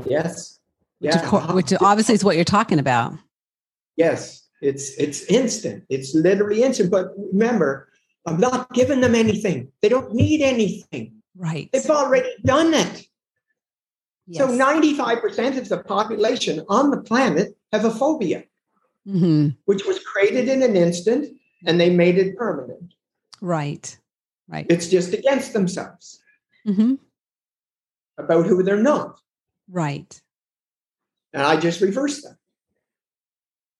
Yes. 0.07 0.59
Which, 0.99 1.15
yeah. 1.15 1.27
Course, 1.27 1.53
which 1.53 1.73
obviously 1.81 2.15
is 2.15 2.25
what 2.25 2.37
you're 2.37 2.45
talking 2.45 2.79
about. 2.79 3.15
Yes, 3.97 4.49
it's 4.61 4.97
it's 4.99 5.25
instant. 5.25 5.85
It's 5.89 6.15
literally 6.15 6.63
instant. 6.63 6.91
But 6.91 7.13
remember, 7.33 7.89
I'm 8.27 8.41
not 8.41 8.73
giving 8.73 9.01
them 9.01 9.15
anything. 9.15 9.71
They 9.83 9.89
don't 9.89 10.15
need 10.15 10.41
anything. 10.41 11.23
Right. 11.37 11.69
They've 11.73 11.91
already 11.91 12.31
done 12.45 12.73
it. 12.75 13.07
Yes. 14.27 14.39
So 14.39 14.49
95% 14.49 15.59
of 15.59 15.69
the 15.69 15.79
population 15.79 16.65
on 16.69 16.91
the 16.91 17.03
planet 17.03 17.55
have 17.73 17.85
a 17.85 17.91
phobia 17.91 18.45
mm-hmm. 19.07 19.49
which 19.65 19.85
was 19.85 19.99
created 20.01 20.49
in 20.49 20.63
an 20.63 20.77
instant 20.77 21.37
and 21.67 21.81
they 21.81 21.91
made 21.91 22.19
it 22.19 22.37
permanent. 22.37 22.95
Right. 23.41 23.97
Right. 24.49 24.67
It's 24.69 24.89
just 24.89 25.13
against 25.13 25.53
themselves 25.53 26.21
mm-hmm. 26.67 26.95
about 28.19 28.47
who 28.47 28.63
they're 28.63 28.77
not. 28.77 29.21
Right. 29.71 30.21
And 31.33 31.43
I 31.43 31.57
just 31.57 31.81
reversed 31.81 32.25
that. 32.25 32.37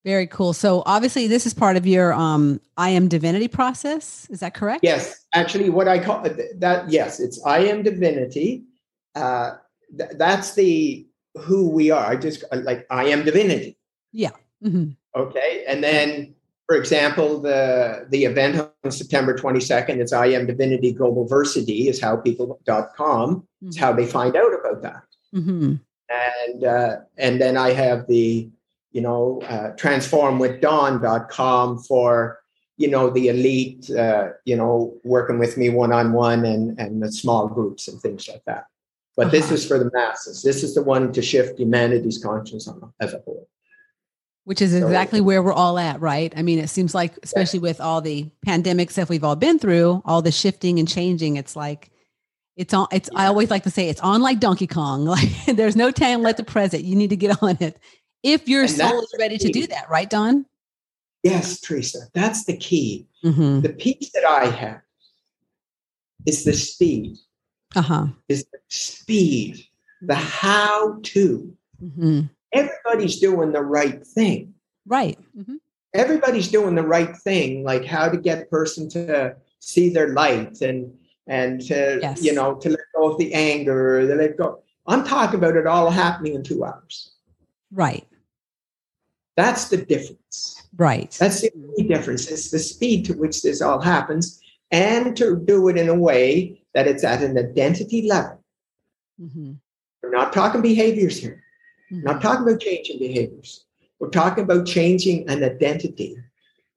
Very 0.05 0.27
cool. 0.27 0.53
So 0.53 0.83
obviously 0.85 1.27
this 1.29 1.47
is 1.47 1.55
part 1.55 1.77
of 1.77 1.87
your 1.87 2.13
um 2.13 2.61
I 2.77 2.91
am 2.91 3.09
divinity 3.09 3.49
process. 3.49 4.27
Is 4.31 4.41
that 4.41 4.55
correct? 4.55 4.81
Yes. 4.83 5.25
Actually 5.35 5.71
what 5.71 5.89
I 5.89 5.99
call 5.99 6.23
that 6.23 6.85
yes, 6.89 7.21
it's 7.21 7.43
I 7.45 7.61
am 7.61 7.83
divinity. 7.83 8.65
Uh 9.15 9.53
th- 9.97 10.13
that's 10.17 10.55
the 10.55 11.07
who 11.37 11.69
we 11.69 11.91
are. 11.91 12.05
I 12.05 12.17
just 12.17 12.45
like 12.53 12.87
I 12.91 13.07
am 13.07 13.25
divinity. 13.25 13.79
Yeah. 14.13 14.33
Mm-hmm. 14.63 14.91
Okay. 15.17 15.65
And 15.67 15.83
then, 15.83 16.35
for 16.67 16.77
example, 16.77 17.41
the, 17.41 18.07
the 18.11 18.25
event 18.25 18.69
on 18.85 18.91
September 18.91 19.37
22nd, 19.37 19.99
it's 19.99 20.13
I 20.13 20.27
am 20.27 20.47
Divinity 20.47 20.93
Global 20.93 21.29
Versity 21.29 21.89
is 21.89 22.01
how 22.01 22.17
people.com 22.17 23.37
mm-hmm. 23.37 23.69
is 23.69 23.79
how 23.79 23.93
they 23.93 24.07
find 24.07 24.37
out 24.37 24.53
about 24.53 24.83
that. 24.83 25.03
Mm-hmm. 25.35 25.75
And, 26.11 26.65
uh, 26.65 26.97
and 27.17 27.41
then 27.41 27.57
I 27.57 27.73
have 27.73 28.07
the, 28.09 28.49
you 28.93 29.01
know, 29.01 29.41
uh, 29.49 29.71
transformwithdawn.com 29.77 31.79
for, 31.79 32.41
you 32.77 32.89
know, 32.89 33.11
the 33.11 33.29
elite, 33.29 33.89
uh, 33.91 34.31
you 34.45 34.57
know, 34.57 34.95
working 35.05 35.39
with 35.39 35.57
me 35.57 35.71
one-on-one 35.71 36.45
and, 36.45 36.79
and 36.79 37.03
the 37.03 37.11
small 37.11 37.49
groups 37.49 37.89
and 37.89 38.01
things 38.01 38.29
like 38.29 38.43
that. 38.47 38.67
But 39.17 39.27
uh-huh. 39.27 39.33
this 39.33 39.51
is 39.53 39.67
for 39.67 39.79
the 39.79 39.91
masses. 39.93 40.43
This 40.43 40.65
is 40.65 40.75
the 40.75 40.83
one 40.83 41.13
to 41.13 41.23
shift 41.23 41.59
humanity's 41.59 42.23
conscience 42.23 42.67
on, 42.67 42.93
as 43.01 43.15
a 43.15 43.19
whole 43.19 43.49
which 44.45 44.61
is 44.61 44.75
exactly 44.75 45.21
where 45.21 45.43
we're 45.43 45.53
all 45.53 45.79
at, 45.79 46.01
right? 46.01 46.33
I 46.37 46.43
mean, 46.43 46.59
it 46.59 46.69
seems 46.69 46.95
like, 46.95 47.15
especially 47.23 47.61
with 47.61 47.81
all 47.81 48.01
the 48.01 48.31
pandemic 48.45 48.91
stuff 48.91 49.09
we've 49.09 49.25
all 49.25 49.37
been 49.37 49.59
through, 49.59 50.03
all 50.05 50.21
the 50.21 50.33
shifting 50.33 50.79
and 50.79 50.87
changing, 50.87 51.37
it's 51.37 51.57
like, 51.57 51.91
it's 52.57 52.75
on, 52.75 52.87
it's, 52.93 53.09
I 53.17 53.27
always 53.27 53.51
like 53.51 53.63
to 53.65 53.71
say 53.71 53.89
it's 53.89 54.01
on 54.01 54.21
like 54.21 54.41
Donkey 54.41 54.67
Kong. 54.67 55.07
Like 55.15 55.47
there's 55.47 55.77
no 55.77 55.91
time 55.91 56.23
left 56.23 56.39
to 56.39 56.45
present. 56.45 56.85
You 56.85 56.95
need 56.95 57.11
to 57.11 57.17
get 57.17 57.43
on 57.43 57.57
it 57.61 57.79
if 58.23 58.49
your 58.49 58.63
and 58.63 58.71
soul 58.71 59.01
is 59.01 59.15
ready 59.19 59.39
to 59.39 59.49
do 59.51 59.67
that, 59.69 59.89
right, 59.89 60.09
Donn? 60.09 60.47
Yes, 61.23 61.61
Teresa, 61.61 62.01
that's 62.13 62.45
the 62.45 62.57
key. 62.57 63.07
Mm-hmm. 63.25 63.61
The 63.61 63.71
piece 63.71 64.11
that 64.13 64.25
I 64.25 64.47
have 64.47 64.81
is 66.27 66.45
the 66.45 66.53
speed. 66.53 67.17
Uh 67.75 67.83
huh. 67.83 68.07
Is 68.29 68.45
the 68.53 68.59
speed, 68.69 69.65
the 70.03 70.15
how 70.15 70.99
to. 71.03 71.57
Mm-hmm 71.83 72.21
everybody's 72.55 73.21
doing 73.21 73.53
the 73.53 73.63
right 73.63 74.07
thing. 74.07 74.55
Right. 74.87 75.19
Mm-hmm. 75.37 75.57
Everybody's 75.95 76.49
doing 76.49 76.75
the 76.75 76.87
right 76.87 77.15
thing, 77.17 77.65
like 77.65 77.85
how 77.85 78.09
to 78.09 78.17
get 78.17 78.43
a 78.43 78.47
person 78.47 78.89
to 78.91 79.37
see 79.61 79.91
their 79.91 80.09
light 80.09 80.61
and 80.61 80.93
and 81.27 81.61
to 81.63 81.99
yes. 82.03 82.23
you 82.23 82.35
know 82.35 82.55
to 82.57 82.71
let 82.71 82.81
go 82.95 83.13
of 83.13 83.19
the 83.19 83.33
anger, 83.33 84.07
to 84.07 84.15
let 84.15 84.37
go. 84.37 84.63
I'm 84.87 85.05
talking 85.05 85.39
about 85.39 85.57
it 85.57 85.67
all 85.67 85.91
happening 85.91 86.35
in 86.35 86.43
two 86.43 86.65
hours. 86.65 87.13
Right. 87.73 88.07
That's 89.37 89.69
the 89.69 89.79
difference. 89.79 90.69
Right. 90.77 91.11
That's 91.19 91.41
the 91.41 91.51
only 91.57 91.89
difference. 91.89 92.31
It's 92.31 92.51
the 92.51 92.59
speed 92.59 93.05
to 93.07 93.15
which 93.15 93.43
this 93.43 93.63
all 93.63 93.81
happens, 93.81 94.41
and 94.71 95.17
to 95.17 95.37
do 95.37 95.69
it 95.69 95.77
in 95.77 95.89
a 95.89 95.95
way 95.95 96.63
that 96.75 96.87
it's 96.87 97.05
at 97.05 97.23
an 97.23 97.39
identity 97.39 98.09
level. 98.09 98.43
Mm-hmm. 99.21 99.53
We're 100.03 100.11
not 100.11 100.33
talking 100.33 100.61
behaviors 100.61 101.19
here. 101.19 101.44
Mm-hmm. 101.95 102.07
Not 102.07 102.23
talking 102.23 102.47
about 102.47 102.61
changing 102.61 102.99
behaviors. 102.99 103.65
We're 104.01 104.11
talking 104.11 104.45
about 104.45 104.67
changing 104.67 105.29
an 105.29 105.45
identity 105.45 106.17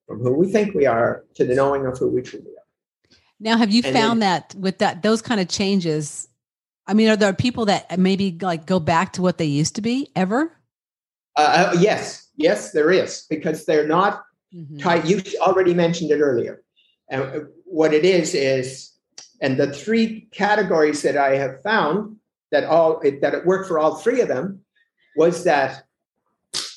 from 0.06 0.20
who 0.20 0.34
we 0.34 0.52
think 0.52 0.76
we 0.76 0.86
are 0.86 1.24
to 1.36 1.44
the 1.44 1.56
knowing 1.56 1.86
of 1.86 1.98
who 1.98 2.08
we 2.10 2.22
truly 2.22 2.46
are. 2.46 3.18
Now, 3.40 3.58
have 3.58 3.72
you 3.72 3.82
and 3.84 3.94
found 3.96 4.22
then, 4.22 4.30
that 4.30 4.56
with 4.56 4.78
that 4.80 5.02
those 5.02 5.22
kind 5.22 5.42
of 5.42 5.48
changes? 5.48 6.28
I 6.86 6.94
mean, 6.94 7.10
are 7.10 7.16
there 7.16 7.34
people 7.34 7.66
that 7.66 8.00
maybe 8.00 8.38
like 8.42 8.66
go 8.66 8.80
back 8.80 9.14
to 9.14 9.22
what 9.22 9.38
they 9.38 9.46
used 9.46 9.76
to 9.76 9.82
be 9.82 10.10
ever? 10.16 10.56
Uh, 11.36 11.72
uh 11.72 11.78
yes, 11.80 12.30
yes, 12.36 12.72
there 12.72 12.92
is 12.92 13.26
because 13.30 13.66
they're 13.66 13.88
not 13.88 14.24
mm-hmm. 14.54 14.78
tied. 14.78 15.08
You 15.08 15.22
already 15.42 15.74
mentioned 15.74 16.12
it 16.12 16.20
earlier, 16.20 16.64
and 17.10 17.24
uh, 17.24 17.40
what 17.66 17.94
it 17.94 18.06
is 18.06 18.34
is, 18.34 18.92
and 19.42 19.58
the 19.58 19.74
three 19.74 20.28
categories 20.32 21.02
that 21.02 21.18
I 21.18 21.36
have 21.36 21.62
found 21.64 22.18
that 22.52 22.64
all 22.64 23.02
that 23.02 23.34
it 23.34 23.46
worked 23.46 23.68
for 23.68 23.80
all 23.80 23.96
three 23.96 24.22
of 24.22 24.28
them 24.28 24.62
was 25.18 25.44
that 25.44 25.84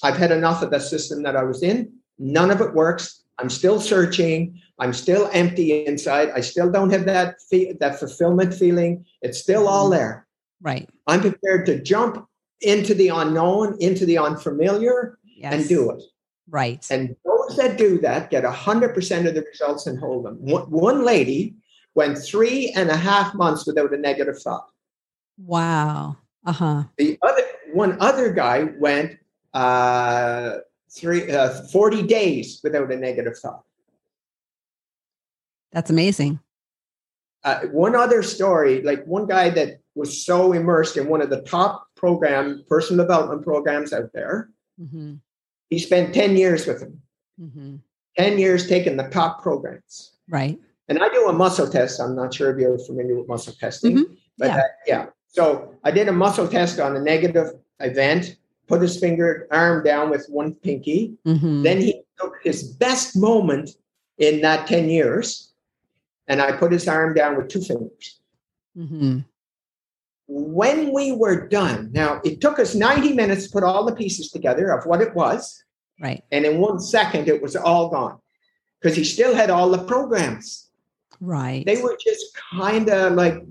I've 0.02 0.16
had 0.16 0.32
enough 0.32 0.62
of 0.62 0.70
the 0.70 0.80
system 0.80 1.22
that 1.22 1.36
I 1.36 1.44
was 1.44 1.62
in. 1.62 1.92
None 2.18 2.50
of 2.50 2.60
it 2.60 2.74
works. 2.74 3.22
I'm 3.38 3.50
still 3.50 3.80
searching. 3.80 4.60
I'm 4.78 4.92
still 4.92 5.30
empty 5.32 5.84
inside. 5.86 6.30
I 6.30 6.40
still 6.40 6.70
don't 6.70 6.90
have 6.90 7.06
that 7.06 7.36
fe- 7.48 7.74
that 7.80 7.98
fulfillment 7.98 8.54
feeling. 8.54 9.04
It's 9.22 9.38
still 9.38 9.68
all 9.68 9.84
mm-hmm. 9.84 9.98
there. 9.98 10.26
Right. 10.60 10.88
I'm 11.06 11.20
prepared 11.20 11.66
to 11.66 11.80
jump 11.82 12.26
into 12.60 12.94
the 12.94 13.08
unknown, 13.08 13.76
into 13.80 14.04
the 14.04 14.18
unfamiliar, 14.18 15.18
yes. 15.24 15.54
and 15.54 15.68
do 15.68 15.90
it. 15.90 16.02
Right. 16.48 16.86
And 16.90 17.16
those 17.24 17.56
that 17.56 17.78
do 17.78 17.98
that 18.00 18.30
get 18.30 18.44
100% 18.44 19.28
of 19.28 19.34
the 19.34 19.42
results 19.42 19.86
and 19.86 19.98
hold 19.98 20.26
them. 20.26 20.36
One 20.40 21.04
lady 21.04 21.54
went 21.94 22.18
three 22.18 22.72
and 22.76 22.90
a 22.90 22.96
half 22.96 23.34
months 23.34 23.66
without 23.66 23.94
a 23.94 23.96
negative 23.96 24.40
thought. 24.42 24.68
Wow. 25.38 26.16
Uh 26.44 26.52
huh. 26.52 26.82
The 26.98 27.18
other 27.22 27.42
one 27.72 27.96
other 28.00 28.32
guy 28.32 28.68
went 28.78 29.18
uh, 29.54 30.58
three 30.90 31.30
uh, 31.30 31.50
40 31.50 32.02
days 32.02 32.60
without 32.62 32.90
a 32.90 32.96
negative 32.96 33.38
thought. 33.38 33.64
That's 35.72 35.90
amazing. 35.90 36.40
Uh, 37.42 37.60
one 37.72 37.94
other 37.94 38.22
story, 38.22 38.82
like 38.82 39.04
one 39.06 39.26
guy 39.26 39.50
that 39.50 39.80
was 39.94 40.24
so 40.24 40.52
immersed 40.52 40.96
in 40.96 41.08
one 41.08 41.22
of 41.22 41.30
the 41.30 41.42
top 41.42 41.86
program 41.94 42.64
personal 42.68 43.04
development 43.04 43.42
programs 43.42 43.92
out 43.92 44.12
there. 44.12 44.50
Mm-hmm. 44.80 45.14
He 45.70 45.78
spent 45.78 46.12
10 46.12 46.36
years 46.36 46.66
with 46.66 46.82
him. 46.82 47.00
Mm-hmm. 47.40 47.76
10 48.18 48.38
years 48.38 48.68
taking 48.68 48.96
the 48.96 49.08
top 49.08 49.42
programs. 49.42 50.12
Right. 50.28 50.58
And 50.88 50.98
I 51.02 51.08
do 51.08 51.28
a 51.28 51.32
muscle 51.32 51.68
test. 51.68 52.00
I'm 52.00 52.16
not 52.16 52.34
sure 52.34 52.50
if 52.50 52.58
you're 52.58 52.78
familiar 52.78 53.16
with 53.16 53.28
muscle 53.28 53.54
testing, 53.58 53.96
mm-hmm. 53.96 54.14
but 54.36 54.48
yeah. 54.48 54.56
Uh, 54.56 54.62
yeah. 54.86 55.06
So 55.30 55.74
I 55.84 55.90
did 55.90 56.08
a 56.08 56.12
muscle 56.12 56.48
test 56.48 56.80
on 56.80 56.96
a 56.96 57.00
negative 57.00 57.52
event, 57.78 58.36
put 58.66 58.82
his 58.82 58.98
finger 58.98 59.46
arm 59.50 59.84
down 59.84 60.10
with 60.10 60.26
one 60.28 60.54
pinky. 60.54 61.14
Mm-hmm. 61.24 61.62
Then 61.62 61.80
he 61.80 62.02
took 62.20 62.34
his 62.42 62.64
best 62.64 63.16
moment 63.16 63.70
in 64.18 64.40
that 64.42 64.66
10 64.66 64.88
years, 64.88 65.52
and 66.28 66.42
I 66.42 66.52
put 66.52 66.72
his 66.72 66.86
arm 66.88 67.14
down 67.14 67.36
with 67.36 67.48
two 67.48 67.60
fingers. 67.60 68.20
Mm-hmm. 68.76 69.20
When 70.26 70.92
we 70.92 71.12
were 71.12 71.48
done, 71.48 71.90
now 71.92 72.20
it 72.24 72.40
took 72.40 72.58
us 72.58 72.74
90 72.74 73.14
minutes 73.14 73.46
to 73.46 73.50
put 73.50 73.64
all 73.64 73.84
the 73.84 73.94
pieces 73.94 74.30
together 74.30 74.70
of 74.70 74.86
what 74.86 75.00
it 75.00 75.14
was. 75.14 75.64
Right. 76.00 76.22
And 76.30 76.44
in 76.44 76.58
one 76.58 76.80
second, 76.80 77.28
it 77.28 77.42
was 77.42 77.56
all 77.56 77.88
gone 77.88 78.18
because 78.80 78.96
he 78.96 79.04
still 79.04 79.34
had 79.34 79.50
all 79.50 79.70
the 79.70 79.84
programs. 79.84 80.70
Right. 81.20 81.66
They 81.66 81.82
were 81.82 81.96
just 82.02 82.24
kind 82.52 82.88
of 82.88 83.14
like 83.14 83.42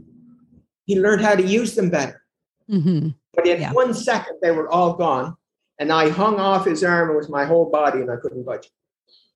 he 0.89 0.99
learned 0.99 1.21
how 1.21 1.35
to 1.35 1.43
use 1.43 1.75
them 1.75 1.91
better. 1.91 2.23
Mm-hmm. 2.67 3.09
But 3.35 3.45
in 3.45 3.61
yeah. 3.61 3.73
one 3.73 3.93
second, 3.93 4.37
they 4.41 4.49
were 4.49 4.67
all 4.67 4.93
gone. 4.93 5.37
And 5.77 5.93
I 5.93 6.09
hung 6.09 6.39
off 6.39 6.65
his 6.65 6.83
arm 6.83 7.15
with 7.15 7.29
my 7.29 7.45
whole 7.45 7.69
body 7.69 7.99
and 7.99 8.09
I 8.09 8.15
couldn't 8.15 8.43
budge. 8.43 8.67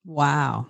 Wow. 0.03 0.65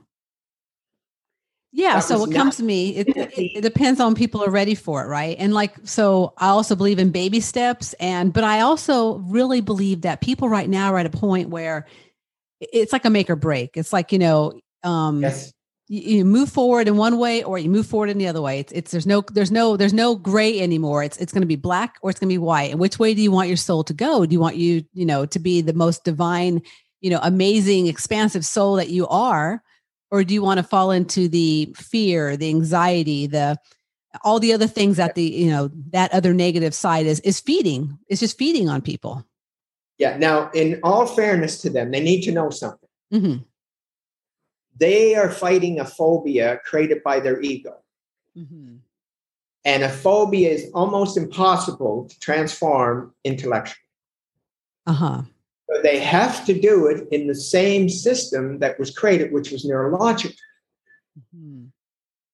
Yeah. 1.72 1.96
That 1.96 2.04
So 2.04 2.20
what 2.20 2.34
comes 2.34 2.58
to 2.58 2.64
me, 2.64 2.98
it, 2.98 3.08
it, 3.16 3.32
it 3.38 3.62
depends 3.62 4.02
on 4.02 4.14
people 4.14 4.44
are 4.44 4.50
ready 4.50 4.76
for 4.76 5.06
it, 5.06 5.08
right? 5.08 5.38
And 5.40 5.54
like, 5.54 5.74
so 5.86 6.34
I 6.38 6.50
also 6.50 6.76
believe 6.76 7.00
in 7.00 7.12
baby 7.12 7.40
steps, 7.40 7.94
and 7.94 8.34
but 8.34 8.44
I 8.44 8.60
also 8.60 9.20
really 9.20 9.62
believe 9.62 10.02
that 10.02 10.20
people 10.20 10.50
right 10.50 10.70
now 10.70 10.94
are 10.94 11.00
at 11.00 11.06
a 11.06 11.10
point 11.10 11.48
where 11.48 11.88
it's 12.60 12.92
like 12.92 13.06
a 13.06 13.10
make 13.10 13.30
or 13.30 13.38
break. 13.38 13.78
It's 13.78 13.94
like 13.94 14.12
you 14.12 14.20
know, 14.20 14.60
um, 14.84 15.22
Yes. 15.22 15.54
You, 15.94 16.26
move 16.26 16.50
forward 16.50 16.88
in 16.88 16.98
one 16.98 17.18
way 17.18 17.44
or 17.44 17.58
you 17.58 17.70
move 17.70 17.86
forward 17.86 18.10
in 18.10 18.18
the 18.18 18.28
other 18.28 18.42
way. 18.42 18.60
It's 18.60 18.72
it's 18.72 18.92
there's 18.92 19.06
no 19.06 19.22
there's 19.32 19.52
no 19.52 19.78
there's 19.78 19.94
no 19.94 20.16
gray 20.16 20.60
anymore. 20.60 21.04
It's 21.04 21.18
it's 21.18 21.32
going 21.32 21.42
to 21.42 21.48
be 21.48 21.56
black 21.56 21.98
or 22.02 22.10
it's 22.10 22.20
going 22.20 22.30
to 22.30 22.34
be 22.34 22.40
white. 22.40 22.72
And 22.72 22.80
which 22.80 23.00
way 23.00 23.14
do 23.14 23.22
you 23.22 23.32
want 23.32 23.48
your 23.48 23.58
soul 23.58 23.84
to 23.86 23.94
go? 23.94 24.26
Do 24.26 24.34
you 24.34 24.40
want 24.40 24.56
you 24.56 24.84
you 24.94 25.06
know 25.06 25.26
to 25.26 25.40
be 25.40 25.62
the 25.62 25.74
most 25.74 26.04
divine, 26.04 26.62
you 27.02 27.10
know, 27.10 27.20
amazing, 27.22 27.88
expansive 27.88 28.46
soul 28.46 28.76
that 28.76 28.90
you 28.90 29.08
are, 29.08 29.62
or 30.10 30.24
do 30.24 30.34
you 30.34 30.42
want 30.42 30.58
to 30.58 30.64
fall 30.64 30.92
into 30.92 31.28
the 31.28 31.74
fear, 31.78 32.36
the 32.38 32.50
anxiety, 32.50 33.28
the 33.28 33.58
all 34.24 34.40
the 34.40 34.54
other 34.54 34.68
things 34.68 34.98
that 34.98 35.16
the 35.16 35.24
you 35.24 35.50
know 35.52 35.70
that 35.92 36.14
other 36.14 36.34
negative 36.34 36.74
side 36.74 37.06
is 37.06 37.20
is 37.22 37.40
feeding. 37.40 37.98
It's 38.08 38.20
just 38.20 38.38
feeding 38.38 38.68
on 38.70 38.82
people. 38.82 39.26
Yeah. 40.00 40.18
Now, 40.18 40.50
in 40.52 40.80
all 40.82 41.06
fairness 41.06 41.62
to 41.62 41.70
them, 41.70 41.92
they 41.92 42.02
need 42.02 42.24
to 42.24 42.32
know 42.32 42.50
something. 42.50 42.90
hmm 43.12 43.36
They 44.80 45.16
are 45.16 45.30
fighting 45.30 45.80
a 45.80 45.86
phobia 45.86 46.60
created 46.66 47.04
by 47.04 47.20
their 47.20 47.42
ego. 47.42 47.76
hmm 48.36 48.78
And 49.66 49.84
a 49.84 49.90
phobia 49.90 50.50
is 50.50 50.70
almost 50.74 51.18
impossible 51.18 52.08
to 52.10 52.20
transform 52.20 53.14
intellectually. 53.24 53.90
Uh 54.86 54.94
huh. 54.94 55.22
So 55.70 55.82
they 55.82 56.00
have 56.00 56.46
to 56.46 56.54
do 56.60 56.88
it 56.88 57.08
in 57.12 57.28
the 57.28 57.36
same 57.36 57.88
system 57.88 58.60
that 58.60 58.78
was 58.80 58.92
created, 58.92 59.32
which 59.32 59.52
was 59.52 59.64
neurological. 59.66 60.36
hmm 61.34 61.66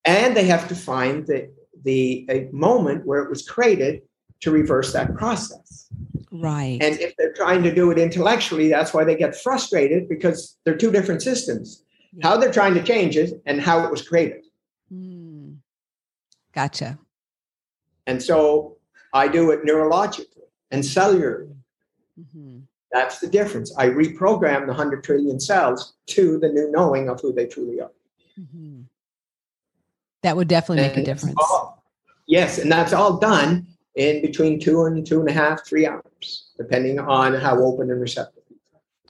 And 0.06 0.36
they 0.36 0.46
have 0.46 0.68
to 0.70 0.76
find 0.76 1.28
the, 1.28 1.52
the 1.84 2.26
a 2.30 2.50
moment 2.52 3.06
where 3.06 3.22
it 3.24 3.30
was 3.30 3.44
created 3.48 4.02
to 4.42 4.52
reverse 4.52 4.94
that 4.94 5.16
process. 5.16 5.88
Right. 6.32 6.80
And 6.82 7.00
if 7.00 7.16
they're 7.18 7.34
trying 7.34 7.64
to 7.64 7.74
do 7.74 7.92
it 7.92 7.98
intellectually, 7.98 8.70
that's 8.70 8.94
why 8.94 9.04
they 9.04 9.16
get 9.16 9.36
frustrated 9.36 10.08
because 10.08 10.58
they're 10.64 10.78
two 10.78 10.92
different 10.92 11.22
systems. 11.22 11.84
How 12.24 12.38
they're 12.38 12.52
trying 12.52 12.74
to 12.74 12.84
change 12.84 13.18
it 13.18 13.42
and 13.46 13.62
how 13.62 13.84
it 13.86 13.92
was 13.92 14.08
created. 14.08 14.46
Mm. 14.92 15.58
Gotcha. 16.54 16.98
And 18.08 18.22
so 18.22 18.78
I 19.14 19.28
do 19.28 19.52
it 19.52 19.64
neurologically 19.64 20.48
and 20.72 20.84
cellularly. 20.84 21.56
Mm-hmm. 22.20 22.60
That's 22.92 23.20
the 23.20 23.28
difference. 23.28 23.76
I 23.78 23.88
reprogram 23.90 24.62
the 24.62 24.74
100 24.74 25.04
trillion 25.04 25.40
cells 25.40 25.94
to 26.08 26.40
the 26.40 26.50
new 26.50 26.72
knowing 26.72 27.08
of 27.08 27.22
who 27.22 27.32
they 27.32 27.46
truly 27.46 27.82
are. 27.82 27.92
Mm-hmm. 28.40 28.82
That 30.24 30.36
would 30.36 30.48
definitely 30.48 30.88
make 30.88 30.98
a 30.98 31.04
difference. 31.04 31.36
all- 31.38 31.84
yes, 32.28 32.58
and 32.58 32.72
that's 32.72 32.94
all 32.94 33.18
done 33.18 33.68
in 33.96 34.22
between 34.22 34.60
two 34.60 34.86
and 34.86 35.06
two 35.06 35.20
and 35.20 35.30
a 35.30 35.34
half, 35.34 35.66
three 35.66 35.86
hours, 35.86 36.52
depending 36.58 37.00
on 37.00 37.36
how 37.36 37.62
open 37.62 37.92
and 37.92 38.02
receptive. 38.02 38.39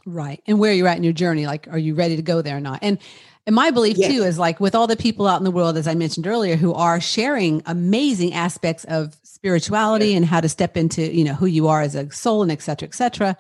Right. 0.10 0.42
And 0.48 0.60
where 0.60 0.74
you're 0.74 0.88
at 0.88 0.98
in 0.98 1.04
your 1.04 1.14
journey. 1.14 1.46
Like, 1.46 1.68
are 1.70 1.78
you 1.78 1.94
ready 1.96 2.16
to 2.16 2.22
go 2.22 2.42
there 2.42 2.58
or 2.58 2.62
not? 2.62 2.80
And 2.82 2.98
and 3.46 3.56
my 3.56 3.72
belief 3.72 3.98
Yes. 3.98 4.12
too 4.12 4.24
is 4.24 4.38
like 4.38 4.60
with 4.60 4.76
all 4.76 4.86
the 4.86 4.96
people 4.98 5.26
out 5.28 5.40
in 5.40 5.44
the 5.44 5.52
world, 5.52 5.76
as 5.78 5.88
I 5.88 5.96
mentioned 5.96 6.28
earlier, 6.28 6.56
who 6.56 6.74
are 6.74 7.00
sharing 7.02 7.64
amazing 7.66 8.34
aspects 8.34 8.84
of 8.86 9.18
spirituality 9.24 10.14
and 10.14 10.26
how 10.26 10.40
to 10.42 10.50
step 10.50 10.78
into, 10.78 11.02
you 11.02 11.24
know, 11.24 11.34
who 11.34 11.48
you 11.48 11.68
are 11.68 11.82
as 11.82 11.96
a 11.96 12.12
soul 12.12 12.44
and 12.44 12.52
et 12.52 12.62
cetera, 12.62 12.88
et 12.88 12.94
cetera, 12.94 13.38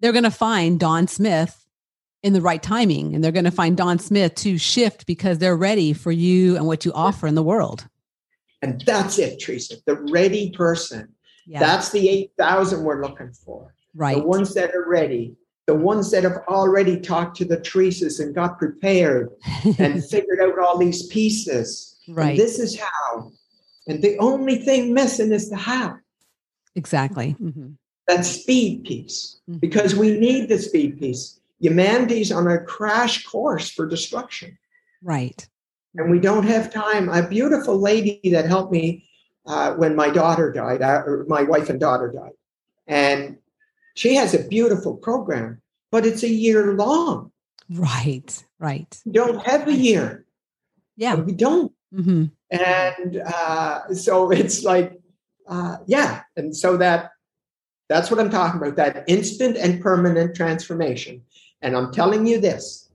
they're 0.00 0.12
going 0.12 0.24
to 0.24 0.30
find 0.30 0.78
Donn 0.78 1.08
Smith 1.08 1.66
in 2.22 2.32
the 2.32 2.40
right 2.40 2.62
timing. 2.62 3.14
And 3.14 3.24
they're 3.24 3.32
going 3.32 3.44
to 3.46 3.50
find 3.50 3.76
Donn 3.76 3.98
Smith 3.98 4.34
to 4.36 4.56
shift 4.58 5.06
because 5.06 5.38
they're 5.38 5.56
ready 5.56 5.94
for 5.94 6.12
you 6.12 6.56
and 6.56 6.66
what 6.66 6.84
you 6.84 6.92
offer 6.92 7.26
in 7.26 7.34
the 7.34 7.42
world. 7.42 7.88
And 8.62 8.80
that's 8.82 9.18
it, 9.18 9.40
Teresa. 9.40 9.76
The 9.86 9.96
ready 10.12 10.50
person. 10.50 11.14
Yeah. 11.46 11.58
That's 11.60 11.88
the 11.90 12.08
8,000 12.08 12.84
we're 12.84 13.02
looking 13.02 13.32
for. 13.32 13.74
right. 13.96 14.18
The 14.18 14.22
ones 14.22 14.54
that 14.54 14.74
are 14.74 14.86
ready, 14.88 15.34
the 15.70 15.76
ones 15.76 16.10
that 16.10 16.24
have 16.24 16.38
already 16.48 16.98
talked 16.98 17.36
to 17.36 17.44
the 17.44 17.56
Teresas 17.56 18.18
and 18.18 18.34
got 18.34 18.58
prepared 18.58 19.30
and 19.78 20.04
figured 20.12 20.40
out 20.42 20.58
all 20.58 20.76
these 20.76 21.06
pieces. 21.06 21.96
And 22.08 22.16
right. 22.16 22.36
this 22.36 22.58
is 22.58 22.76
how. 22.80 23.30
And 23.86 24.02
the 24.02 24.18
only 24.18 24.56
thing 24.56 24.92
missing 24.92 25.30
is 25.30 25.48
the 25.48 25.56
how. 25.56 25.96
exactly. 26.74 27.36
Mhm. 27.40 27.76
that 28.08 28.24
speed 28.24 28.82
piece 28.88 29.20
Mhm. 29.48 29.60
because 29.60 29.94
we 30.02 30.08
need 30.26 30.48
the 30.48 30.58
speed 30.58 30.98
piece. 30.98 31.22
Humanity's 31.60 32.32
on 32.32 32.48
a 32.48 32.58
crash 32.74 33.14
course 33.32 33.66
for 33.70 33.84
destruction, 33.86 34.50
Right. 35.14 35.40
and 35.96 36.10
we 36.10 36.18
don't 36.28 36.46
have 36.54 36.72
time. 36.84 37.04
A 37.08 37.22
beautiful 37.36 37.76
lady 37.90 38.18
that 38.34 38.46
helped 38.54 38.72
me 38.72 38.86
uh, 39.46 39.68
when 39.80 39.94
my 40.02 40.10
daughter 40.10 40.46
died, 40.62 40.82
uh, 40.82 41.02
or 41.08 41.24
my 41.36 41.42
wife 41.52 41.68
and 41.70 41.78
daughter 41.88 42.08
died, 42.20 42.36
and 42.88 43.20
she 43.94 44.14
has 44.14 44.34
a 44.34 44.46
beautiful 44.48 44.96
program, 44.96 45.60
but 45.90 46.06
it's 46.06 46.22
a 46.22 46.28
year 46.28 46.74
long. 46.74 47.32
Right. 47.68 48.44
Right. 48.58 49.00
We 49.04 49.12
don't 49.12 49.42
have 49.46 49.68
a 49.68 49.72
year. 49.72 50.24
Yeah. 50.96 51.14
We 51.14 51.32
don't. 51.32 51.72
hmm 51.94 52.26
and 52.50 53.22
uh, 53.26 53.94
so 53.94 54.30
it's 54.30 54.64
like 54.64 55.00
uh, 55.48 55.76
yeah 55.86 56.22
and 56.36 56.54
so 56.56 56.76
that 56.76 57.10
that's 57.88 58.10
what 58.10 58.20
i'm 58.20 58.30
talking 58.30 58.60
about 58.60 58.76
that 58.76 59.04
instant 59.08 59.56
and 59.56 59.80
permanent 59.80 60.34
transformation 60.34 61.22
and 61.62 61.76
i'm 61.76 61.92
telling 61.92 62.26
you 62.26 62.40
this 62.40 62.90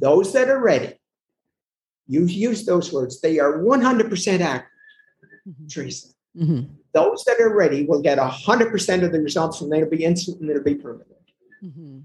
those 0.00 0.32
that 0.32 0.48
are 0.48 0.60
ready 0.60 0.98
you 2.06 2.24
use 2.26 2.64
those 2.66 2.92
words 2.92 3.20
they 3.20 3.38
are 3.38 3.58
100% 3.58 4.40
accurate 4.40 4.64
teresa 5.68 6.08
hmm 6.36 6.62
those 6.92 7.24
that 7.24 7.40
are 7.40 7.54
ready 7.54 7.84
will 7.84 8.02
get 8.02 8.18
100% 8.18 9.02
of 9.02 9.12
the 9.12 9.20
results 9.20 9.60
and 9.60 9.72
they'll 9.72 9.88
be 9.88 10.04
instant 10.04 10.40
and 10.40 10.50
it'll 10.50 10.62
be 10.62 10.74
permanent 10.74 11.08
hmm 11.60 12.00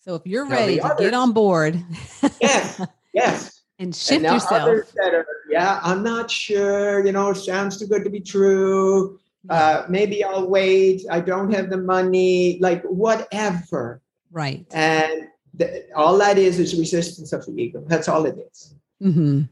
So 0.00 0.14
if 0.16 0.22
you're 0.26 0.46
Now, 0.46 0.56
ready 0.56 0.78
to 0.78 0.94
get 0.98 1.14
on 1.14 1.32
board 1.32 1.82
yes 2.40 2.80
yes 3.12 3.62
and 3.78 3.94
shift 3.94 4.24
and 4.24 4.34
yourself, 4.34 4.62
others 4.62 4.92
are 5.04 5.26
yeah 5.50 5.80
i'm 5.82 6.02
not 6.02 6.30
sure 6.30 7.04
you 7.04 7.12
know 7.12 7.30
it 7.30 7.36
sounds 7.36 7.78
too 7.78 7.86
good 7.86 8.04
to 8.04 8.10
be 8.10 8.20
true 8.20 9.18
uh, 9.50 9.84
maybe 9.88 10.22
I'll 10.22 10.48
wait. 10.48 11.02
I 11.10 11.20
don't 11.20 11.52
have 11.52 11.68
the 11.68 11.76
money, 11.76 12.58
like 12.60 12.82
whatever. 12.84 14.00
right? 14.30 14.64
And 14.72 15.28
th- 15.58 15.86
all 15.96 16.16
that 16.18 16.38
is 16.38 16.58
is 16.58 16.78
resistance 16.78 17.32
of 17.32 17.44
the 17.46 17.52
ego. 17.60 17.82
That's 17.86 18.08
all 18.08 18.24
it 18.26 18.38
is. 18.38 18.74
hmm 19.00 19.42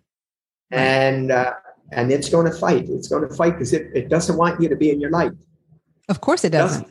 And 0.70 1.33
uh, 1.33 1.55
and 1.92 2.11
it's 2.12 2.29
going 2.29 2.46
to 2.50 2.57
fight. 2.57 2.88
It's 2.88 3.09
going 3.09 3.29
to 3.29 3.35
fight 3.35 3.55
because 3.55 3.72
it, 3.72 3.88
it 3.94 4.09
doesn't 4.09 4.37
want 4.37 4.61
you 4.61 4.68
to 4.68 4.76
be 4.76 4.90
in 4.90 5.00
your 5.00 5.11
light 5.11 5.33
Of 6.09 6.20
course, 6.20 6.44
it 6.44 6.50
doesn't. 6.50 6.87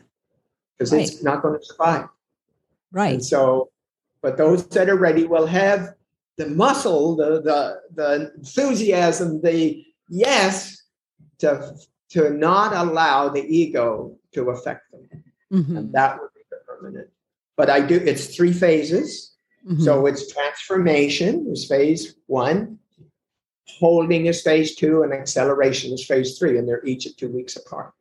because 0.78 0.94
it's 0.94 1.24
not 1.24 1.42
going 1.42 1.60
to 1.60 1.66
survive. 1.66 2.08
Right. 2.92 3.14
And 3.16 3.26
so, 3.26 3.70
but 4.22 4.38
those 4.38 4.68
that 4.70 4.90
are 4.90 4.98
ready 4.98 5.26
will 5.26 5.46
have 5.48 5.94
the 6.38 6.48
muscle, 6.48 7.16
the 7.16 7.42
the 7.42 7.82
the 7.94 8.32
enthusiasm, 8.38 9.42
the 9.42 9.84
yes 10.10 10.84
to 11.40 11.76
to 12.10 12.32
not 12.32 12.74
allow 12.74 13.30
the 13.30 13.44
ego 13.44 14.18
to 14.34 14.50
affect 14.50 14.92
them. 14.92 15.06
Mhm. 15.52 15.78
and 15.78 15.94
that 15.94 16.20
would 16.20 16.30
be 16.36 16.42
the 16.52 16.58
permanent. 16.68 17.10
But 17.58 17.70
I 17.70 17.80
do, 17.82 17.96
it's 17.96 18.36
three 18.36 18.54
phases. 18.54 19.36
Mhm. 19.68 19.84
So 19.84 20.06
it's 20.06 20.32
transformation 20.32 21.48
is 21.52 21.68
phase 21.68 22.16
one, 22.28 22.79
holding 23.80 24.26
is 24.26 24.42
phase 24.42 24.76
two, 24.76 25.04
and 25.04 25.14
acceleration 25.14 25.94
is 25.94 26.06
phase 26.06 26.38
three, 26.38 26.58
and 26.58 26.68
they're 26.68 26.86
each 26.86 27.06
at 27.06 27.18
two 27.18 27.30
weeks 27.30 27.56
apart. 27.56 27.94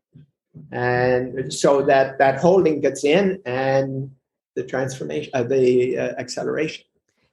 And 0.72 1.52
so 1.52 1.82
that 1.82 2.18
that 2.18 2.40
holding 2.40 2.80
gets 2.80 3.04
in, 3.04 3.40
and 3.46 4.10
the 4.56 4.64
transformation, 4.64 5.30
uh, 5.34 5.44
the 5.44 5.98
uh, 5.98 6.02
acceleration. 6.18 6.84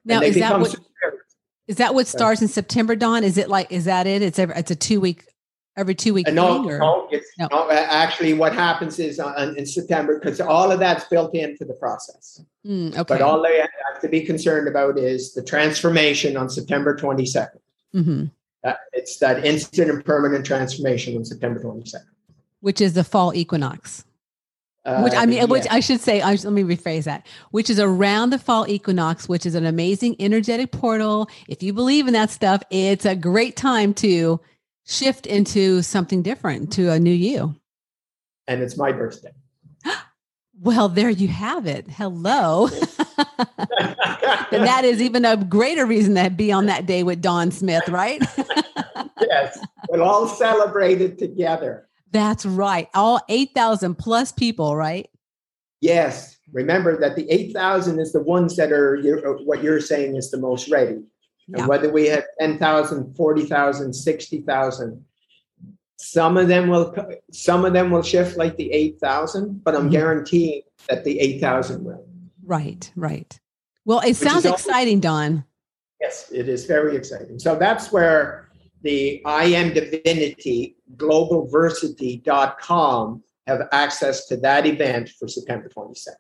now 0.04 0.22
is 0.22 0.36
that 0.36 0.60
what 0.60 0.76
that 1.78 1.96
what 1.96 2.08
starts 2.08 2.42
in 2.42 2.48
September? 2.48 2.96
Donn? 2.96 3.24
Is 3.24 3.38
it 3.38 3.50
like 3.50 3.72
is 3.72 3.86
that 3.86 4.06
it? 4.06 4.22
It's 4.22 4.38
every, 4.38 4.56
it's 4.56 4.70
a 4.70 4.76
two 4.76 5.00
week 5.00 5.26
every 5.76 5.96
two 5.96 6.14
week 6.14 6.28
Uh, 6.28 6.32
no, 6.32 6.62
thing, 6.62 6.72
or 6.72 6.80
no, 6.80 7.10
No. 7.40 7.48
no. 7.52 7.70
uh, 7.70 7.88
actually, 7.90 8.34
what 8.34 8.54
happens 8.54 9.00
is 9.00 9.20
on, 9.20 9.58
in 9.58 9.66
September 9.66 10.20
because 10.20 10.40
all 10.40 10.72
of 10.72 10.80
that's 10.80 11.06
built 11.06 11.34
into 11.36 11.66
the 11.66 11.74
process. 11.74 12.42
Mm, 12.66 12.94
okay? 12.94 13.04
But 13.08 13.22
all 13.22 13.42
they 13.42 13.58
have 13.60 14.02
to 14.02 14.08
be 14.08 14.22
concerned 14.22 14.68
about 14.68 14.98
is 14.98 15.34
the 15.34 15.44
transformation 15.44 16.38
on 16.38 16.50
September 16.50 16.96
22nd. 16.96 17.60
Mhm. 17.96 18.32
Uh, 18.64 18.74
it's 18.94 19.18
that 19.20 19.46
instant 19.46 19.90
and 19.90 20.04
permanent 20.04 20.46
transformation 20.46 21.16
on 21.16 21.24
September 21.24 21.60
22nd. 21.60 22.04
Which 22.62 22.82
is 22.82 22.94
the 22.94 23.04
fall 23.04 23.34
equinox. 23.34 24.04
Uh, 24.86 25.02
which 25.02 25.14
I 25.14 25.26
mean, 25.26 25.48
which. 25.50 25.66
I 25.72 25.80
should 25.80 26.00
say, 26.00 26.22
I, 26.22 26.32
let 26.32 26.46
me 26.52 26.64
rephrase 26.64 27.06
that, 27.06 27.26
which 27.52 27.70
is 27.72 27.80
around 27.80 28.30
the 28.30 28.38
fall 28.38 28.68
equinox, 28.68 29.28
which 29.28 29.46
is 29.46 29.56
an 29.56 29.66
amazing 29.66 30.16
energetic 30.20 30.72
portal. 30.72 31.28
If 31.48 31.64
you 31.64 31.74
believe 31.74 32.06
in 32.08 32.14
that 32.14 32.30
stuff, 32.30 32.62
it's 32.70 33.06
a 33.06 33.16
great 33.16 33.56
time 33.56 33.96
to 33.96 34.40
shift 34.86 35.26
into 35.26 35.82
something 35.82 36.22
different, 36.22 36.72
to 36.74 36.92
a 36.92 37.00
new 37.00 37.14
you. 37.14 37.56
and 38.48 38.62
it's 38.62 38.78
my 38.78 38.92
birthday. 38.92 39.32
Well, 40.62 40.88
there 40.88 41.10
you 41.10 41.28
have 41.28 41.66
it. 41.68 41.86
Hello. 41.90 42.70
and 43.18 44.64
that 44.64 44.82
is 44.84 45.02
even 45.02 45.26
a 45.26 45.38
greater 45.38 45.86
reason 45.86 46.16
to 46.16 46.30
be 46.30 46.52
on 46.52 46.66
that 46.66 46.86
day 46.86 47.04
with 47.04 47.22
Donn 47.22 47.52
Smith, 47.52 47.88
right? 47.90 48.22
yes, 49.22 49.60
we'll 49.90 50.04
all 50.04 50.28
celebrate 50.28 51.02
it 51.02 51.18
together. 51.18 51.88
That's 52.12 52.46
right. 52.46 52.88
All 52.94 53.22
8,000 53.28 53.96
plus 53.96 54.32
people, 54.32 54.76
right? 54.76 55.10
Yes. 55.82 56.38
Remember 56.54 56.98
that 57.00 57.16
the 57.16 57.30
8,000 57.30 58.00
is 58.00 58.14
the 58.14 58.22
ones 58.22 58.56
that 58.56 58.72
are 58.72 59.02
what 59.44 59.62
you're 59.62 59.82
saying 59.82 60.16
is 60.16 60.32
the 60.32 60.38
most 60.38 60.70
ready. 60.70 61.02
Yeah. 61.48 61.60
And 61.60 61.68
whether 61.68 61.92
we 61.92 62.08
have 62.08 62.24
10,000, 62.40 63.16
40,000, 63.16 63.94
60,000, 63.94 65.06
some 65.98 66.38
of 66.38 66.48
them 66.48 66.70
will 66.70 66.94
some 67.32 67.66
of 67.66 67.74
them 67.74 67.90
will 67.90 68.04
shift 68.04 68.38
like 68.38 68.58
the 68.58 68.72
8,000, 68.72 69.64
but 69.64 69.76
I'm 69.76 69.84
mm-hmm. 69.84 69.92
guaranteeing 69.92 70.62
that 70.90 71.04
the 71.04 71.20
8,000 71.20 71.84
will. 71.84 72.06
Right, 72.46 72.92
right. 72.96 73.40
Well, 73.86 74.00
it 74.00 74.08
Which 74.08 74.18
sounds 74.18 74.46
exciting, 74.46 75.00
Donn. 75.00 75.46
Yes, 76.02 76.32
it 76.32 76.50
is 76.50 76.66
very 76.66 76.96
exciting. 76.96 77.38
So 77.40 77.56
that's 77.56 77.92
where 77.92 78.50
the 78.82 79.22
I 79.26 79.46
am 79.46 79.74
divinity 79.74 80.76
globalversity.com 80.98 83.24
have 83.48 83.68
access 83.72 84.26
to 84.28 84.38
that 84.38 84.66
event 84.66 85.10
for 85.10 85.28
September 85.28 85.70
22nd. 85.70 86.16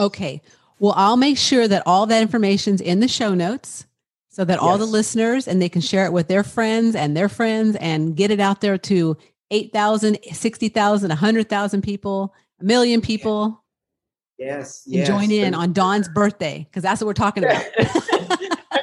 Okay. 0.00 0.40
Well, 0.78 0.94
I'll 0.96 1.16
make 1.16 1.38
sure 1.38 1.68
that 1.68 1.82
all 1.86 2.06
that 2.06 2.22
information's 2.22 2.80
in 2.80 3.00
the 3.00 3.08
show 3.08 3.34
notes 3.34 3.86
so 4.28 4.44
that 4.44 4.54
yes. 4.54 4.62
all 4.62 4.78
the 4.78 4.86
listeners 4.86 5.46
and 5.46 5.62
they 5.62 5.68
can 5.68 5.80
share 5.80 6.06
it 6.06 6.12
with 6.12 6.28
their 6.28 6.42
friends 6.42 6.96
and 6.96 7.16
their 7.16 7.28
friends 7.28 7.76
and 7.76 8.16
get 8.16 8.30
it 8.30 8.40
out 8.40 8.60
there 8.60 8.78
to 8.78 9.16
8,000, 9.50 10.18
60,000, 10.32 11.08
100,000 11.08 11.82
people, 11.82 12.34
a 12.60 12.64
million 12.64 13.00
people. 13.00 13.63
Yes. 14.38 14.82
And 14.86 14.94
yes. 14.96 15.08
join 15.08 15.30
in 15.30 15.54
on 15.54 15.72
Donn's 15.72 16.08
birthday 16.08 16.66
because 16.68 16.82
that's 16.82 17.00
what 17.00 17.06
we're 17.06 17.14
talking 17.14 17.44
about. 17.44 17.64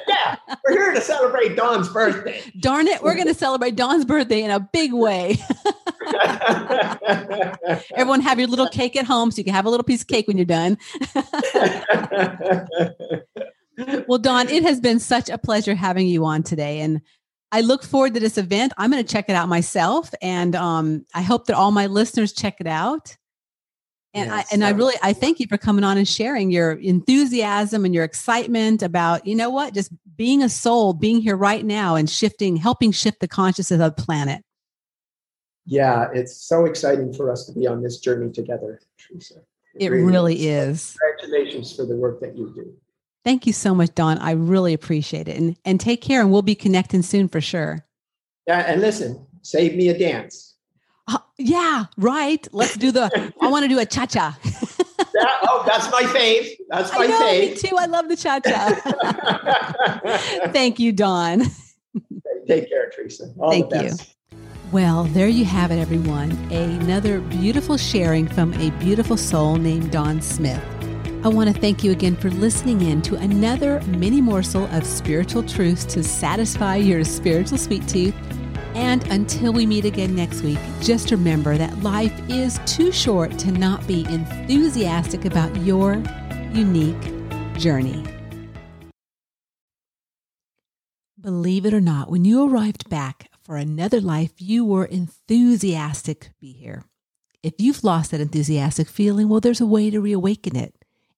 yeah, 0.07 0.35
we're 0.65 0.71
here 0.71 0.93
to 0.93 1.01
celebrate 1.01 1.55
Donn's 1.55 1.89
birthday. 1.89 2.41
Darn 2.59 2.87
it, 2.87 3.01
we're 3.01 3.15
going 3.15 3.27
to 3.27 3.33
celebrate 3.33 3.75
Donn's 3.75 4.05
birthday 4.05 4.43
in 4.43 4.51
a 4.51 4.59
big 4.59 4.93
way. 4.93 5.37
Everyone 7.95 8.21
have 8.21 8.39
your 8.39 8.47
little 8.47 8.69
cake 8.69 8.95
at 8.95 9.05
home 9.05 9.31
so 9.31 9.37
you 9.37 9.43
can 9.43 9.53
have 9.53 9.65
a 9.65 9.69
little 9.69 9.83
piece 9.83 10.01
of 10.01 10.07
cake 10.07 10.27
when 10.27 10.37
you're 10.37 10.45
done. 10.45 10.77
well, 14.07 14.19
Donn, 14.19 14.49
it 14.49 14.63
has 14.63 14.79
been 14.79 14.99
such 14.99 15.29
a 15.29 15.37
pleasure 15.37 15.75
having 15.75 16.07
you 16.07 16.25
on 16.25 16.43
today. 16.43 16.79
And 16.79 17.01
I 17.51 17.61
look 17.61 17.83
forward 17.83 18.13
to 18.13 18.19
this 18.19 18.37
event. 18.37 18.71
I'm 18.77 18.91
going 18.91 19.03
to 19.03 19.11
check 19.11 19.25
it 19.29 19.35
out 19.35 19.49
myself. 19.49 20.13
And 20.21 20.55
um, 20.55 21.05
I 21.13 21.21
hope 21.21 21.47
that 21.47 21.55
all 21.55 21.71
my 21.71 21.87
listeners 21.87 22.31
check 22.33 22.61
it 22.61 22.67
out. 22.67 23.17
And 24.13 24.29
yes, 24.29 24.47
I 24.51 24.53
and 24.53 24.63
I 24.65 24.71
really 24.71 24.95
I 25.01 25.13
thank 25.13 25.39
you 25.39 25.47
for 25.47 25.57
coming 25.57 25.85
on 25.85 25.97
and 25.97 26.07
sharing 26.07 26.51
your 26.51 26.73
enthusiasm 26.73 27.85
and 27.85 27.93
your 27.93 28.03
excitement 28.03 28.83
about, 28.83 29.25
you 29.25 29.35
know 29.35 29.49
what, 29.49 29.73
just 29.73 29.91
being 30.17 30.43
a 30.43 30.49
soul, 30.49 30.93
being 30.93 31.21
here 31.21 31.37
right 31.37 31.63
now 31.63 31.95
and 31.95 32.09
shifting, 32.09 32.57
helping 32.57 32.91
shift 32.91 33.21
the 33.21 33.27
consciousness 33.27 33.79
of 33.79 33.95
the 33.95 34.01
planet. 34.01 34.43
Yeah, 35.65 36.09
it's 36.13 36.35
so 36.35 36.65
exciting 36.65 37.13
for 37.13 37.31
us 37.31 37.45
to 37.45 37.53
be 37.53 37.67
on 37.67 37.81
this 37.81 37.99
journey 37.99 38.31
together, 38.31 38.81
Teresa. 38.97 39.35
It, 39.75 39.85
it 39.85 39.89
really, 39.91 40.11
really 40.11 40.49
is. 40.49 40.97
Congratulations 40.99 41.73
for 41.73 41.85
the 41.85 41.95
work 41.95 42.19
that 42.19 42.35
you 42.35 42.51
do. 42.53 42.73
Thank 43.23 43.47
you 43.47 43.53
so 43.53 43.73
much, 43.73 43.93
Donn. 43.95 44.17
I 44.17 44.31
really 44.31 44.73
appreciate 44.73 45.29
it. 45.29 45.37
And 45.37 45.55
and 45.63 45.79
take 45.79 46.01
care 46.01 46.21
and 46.21 46.31
we'll 46.31 46.41
be 46.41 46.55
connecting 46.55 47.01
soon 47.01 47.29
for 47.29 47.39
sure. 47.39 47.85
Yeah, 48.47 48.59
and 48.59 48.81
listen, 48.81 49.25
save 49.41 49.75
me 49.75 49.87
a 49.89 49.97
dance. 49.97 50.50
Uh, 51.07 51.17
yeah, 51.37 51.85
right. 51.97 52.47
Let's 52.51 52.77
do 52.77 52.91
the. 52.91 53.33
I 53.41 53.47
want 53.47 53.63
to 53.63 53.69
do 53.69 53.79
a 53.79 53.85
cha 53.85 54.05
cha. 54.05 54.37
oh, 55.43 55.63
that's 55.65 55.91
my 55.91 56.03
fave. 56.03 56.49
That's 56.69 56.93
my 56.93 57.03
I 57.03 57.07
know, 57.07 57.21
fave. 57.21 57.49
Me 57.49 57.55
too. 57.55 57.75
I 57.77 57.85
love 57.85 58.09
the 58.09 58.15
cha 58.15 58.39
cha. 58.39 60.47
Thank 60.51 60.79
you, 60.79 60.91
Donn. 60.91 61.43
Take 62.47 62.69
care, 62.69 62.91
Teresa. 62.95 63.33
All 63.39 63.51
Thank 63.51 63.73
you. 63.73 63.91
Well, 64.71 65.03
there 65.05 65.27
you 65.27 65.45
have 65.45 65.71
it, 65.71 65.79
everyone. 65.79 66.31
Another 66.51 67.19
beautiful 67.19 67.77
sharing 67.77 68.27
from 68.27 68.53
a 68.53 68.69
beautiful 68.71 69.17
soul 69.17 69.57
named 69.57 69.91
Donn 69.91 70.21
Smith. 70.21 70.63
I 71.23 71.27
want 71.27 71.53
to 71.53 71.61
thank 71.61 71.83
you 71.83 71.91
again 71.91 72.15
for 72.15 72.31
listening 72.31 72.81
in 72.81 73.01
to 73.03 73.15
another 73.15 73.79
mini 73.81 74.21
morsel 74.21 74.65
of 74.67 74.85
spiritual 74.85 75.43
truths 75.43 75.85
to 75.85 76.03
satisfy 76.03 76.77
your 76.77 77.03
spiritual 77.03 77.59
sweet 77.59 77.87
tooth 77.87 78.15
and 78.75 79.05
until 79.07 79.53
we 79.53 79.65
meet 79.65 79.85
again 79.85 80.15
next 80.15 80.41
week, 80.41 80.59
just 80.81 81.11
remember 81.11 81.57
that 81.57 81.83
life 81.83 82.13
is 82.29 82.59
too 82.65 82.91
short 82.91 83.37
to 83.39 83.51
not 83.51 83.85
be 83.87 84.05
enthusiastic 84.09 85.25
about 85.25 85.55
your 85.57 86.01
unique 86.51 87.11
journey. 87.57 88.03
Believe 91.19 91.65
it 91.65 91.73
or 91.73 91.81
not, 91.81 92.09
when 92.09 92.25
you 92.25 92.49
arrived 92.49 92.89
back 92.89 93.29
for 93.43 93.55
another 93.57 94.01
life, 94.01 94.31
you 94.37 94.65
were 94.65 94.85
enthusiastic 94.85 96.21
to 96.21 96.29
be 96.39 96.51
here. 96.51 96.83
If 97.43 97.53
you've 97.59 97.83
lost 97.83 98.11
that 98.11 98.21
enthusiastic 98.21 98.87
feeling, 98.87 99.29
well, 99.29 99.39
there's 99.39 99.61
a 99.61 99.65
way 99.65 99.89
to 99.89 100.01
reawaken 100.01 100.55
it. 100.55 100.73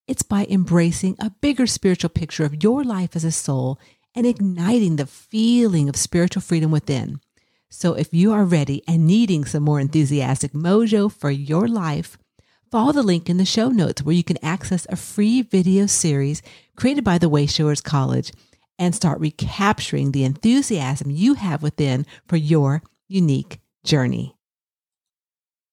It's 0.06 0.22
by 0.22 0.46
embracing 0.50 1.16
a 1.18 1.30
bigger 1.30 1.66
spiritual 1.66 2.10
picture 2.10 2.44
of 2.44 2.62
your 2.62 2.84
life 2.84 3.16
as 3.16 3.24
a 3.24 3.32
soul 3.32 3.78
and 4.14 4.26
igniting 4.26 4.96
the 4.96 5.06
feeling 5.06 5.88
of 5.88 5.96
spiritual 5.96 6.42
freedom 6.42 6.70
within. 6.70 7.20
So 7.76 7.94
if 7.94 8.14
you 8.14 8.32
are 8.32 8.44
ready 8.44 8.84
and 8.86 9.04
needing 9.04 9.44
some 9.44 9.64
more 9.64 9.80
enthusiastic 9.80 10.52
mojo 10.52 11.10
for 11.10 11.32
your 11.32 11.66
life, 11.66 12.16
follow 12.70 12.92
the 12.92 13.02
link 13.02 13.28
in 13.28 13.36
the 13.36 13.44
show 13.44 13.68
notes 13.68 14.00
where 14.00 14.14
you 14.14 14.22
can 14.22 14.42
access 14.44 14.86
a 14.88 14.96
free 14.96 15.42
video 15.42 15.86
series 15.86 16.40
created 16.76 17.02
by 17.02 17.18
the 17.18 17.28
Wayshowers 17.28 17.82
College 17.82 18.32
and 18.78 18.94
start 18.94 19.18
recapturing 19.18 20.12
the 20.12 20.22
enthusiasm 20.22 21.10
you 21.10 21.34
have 21.34 21.64
within 21.64 22.06
for 22.28 22.36
your 22.36 22.84
unique 23.08 23.58
journey. 23.82 24.33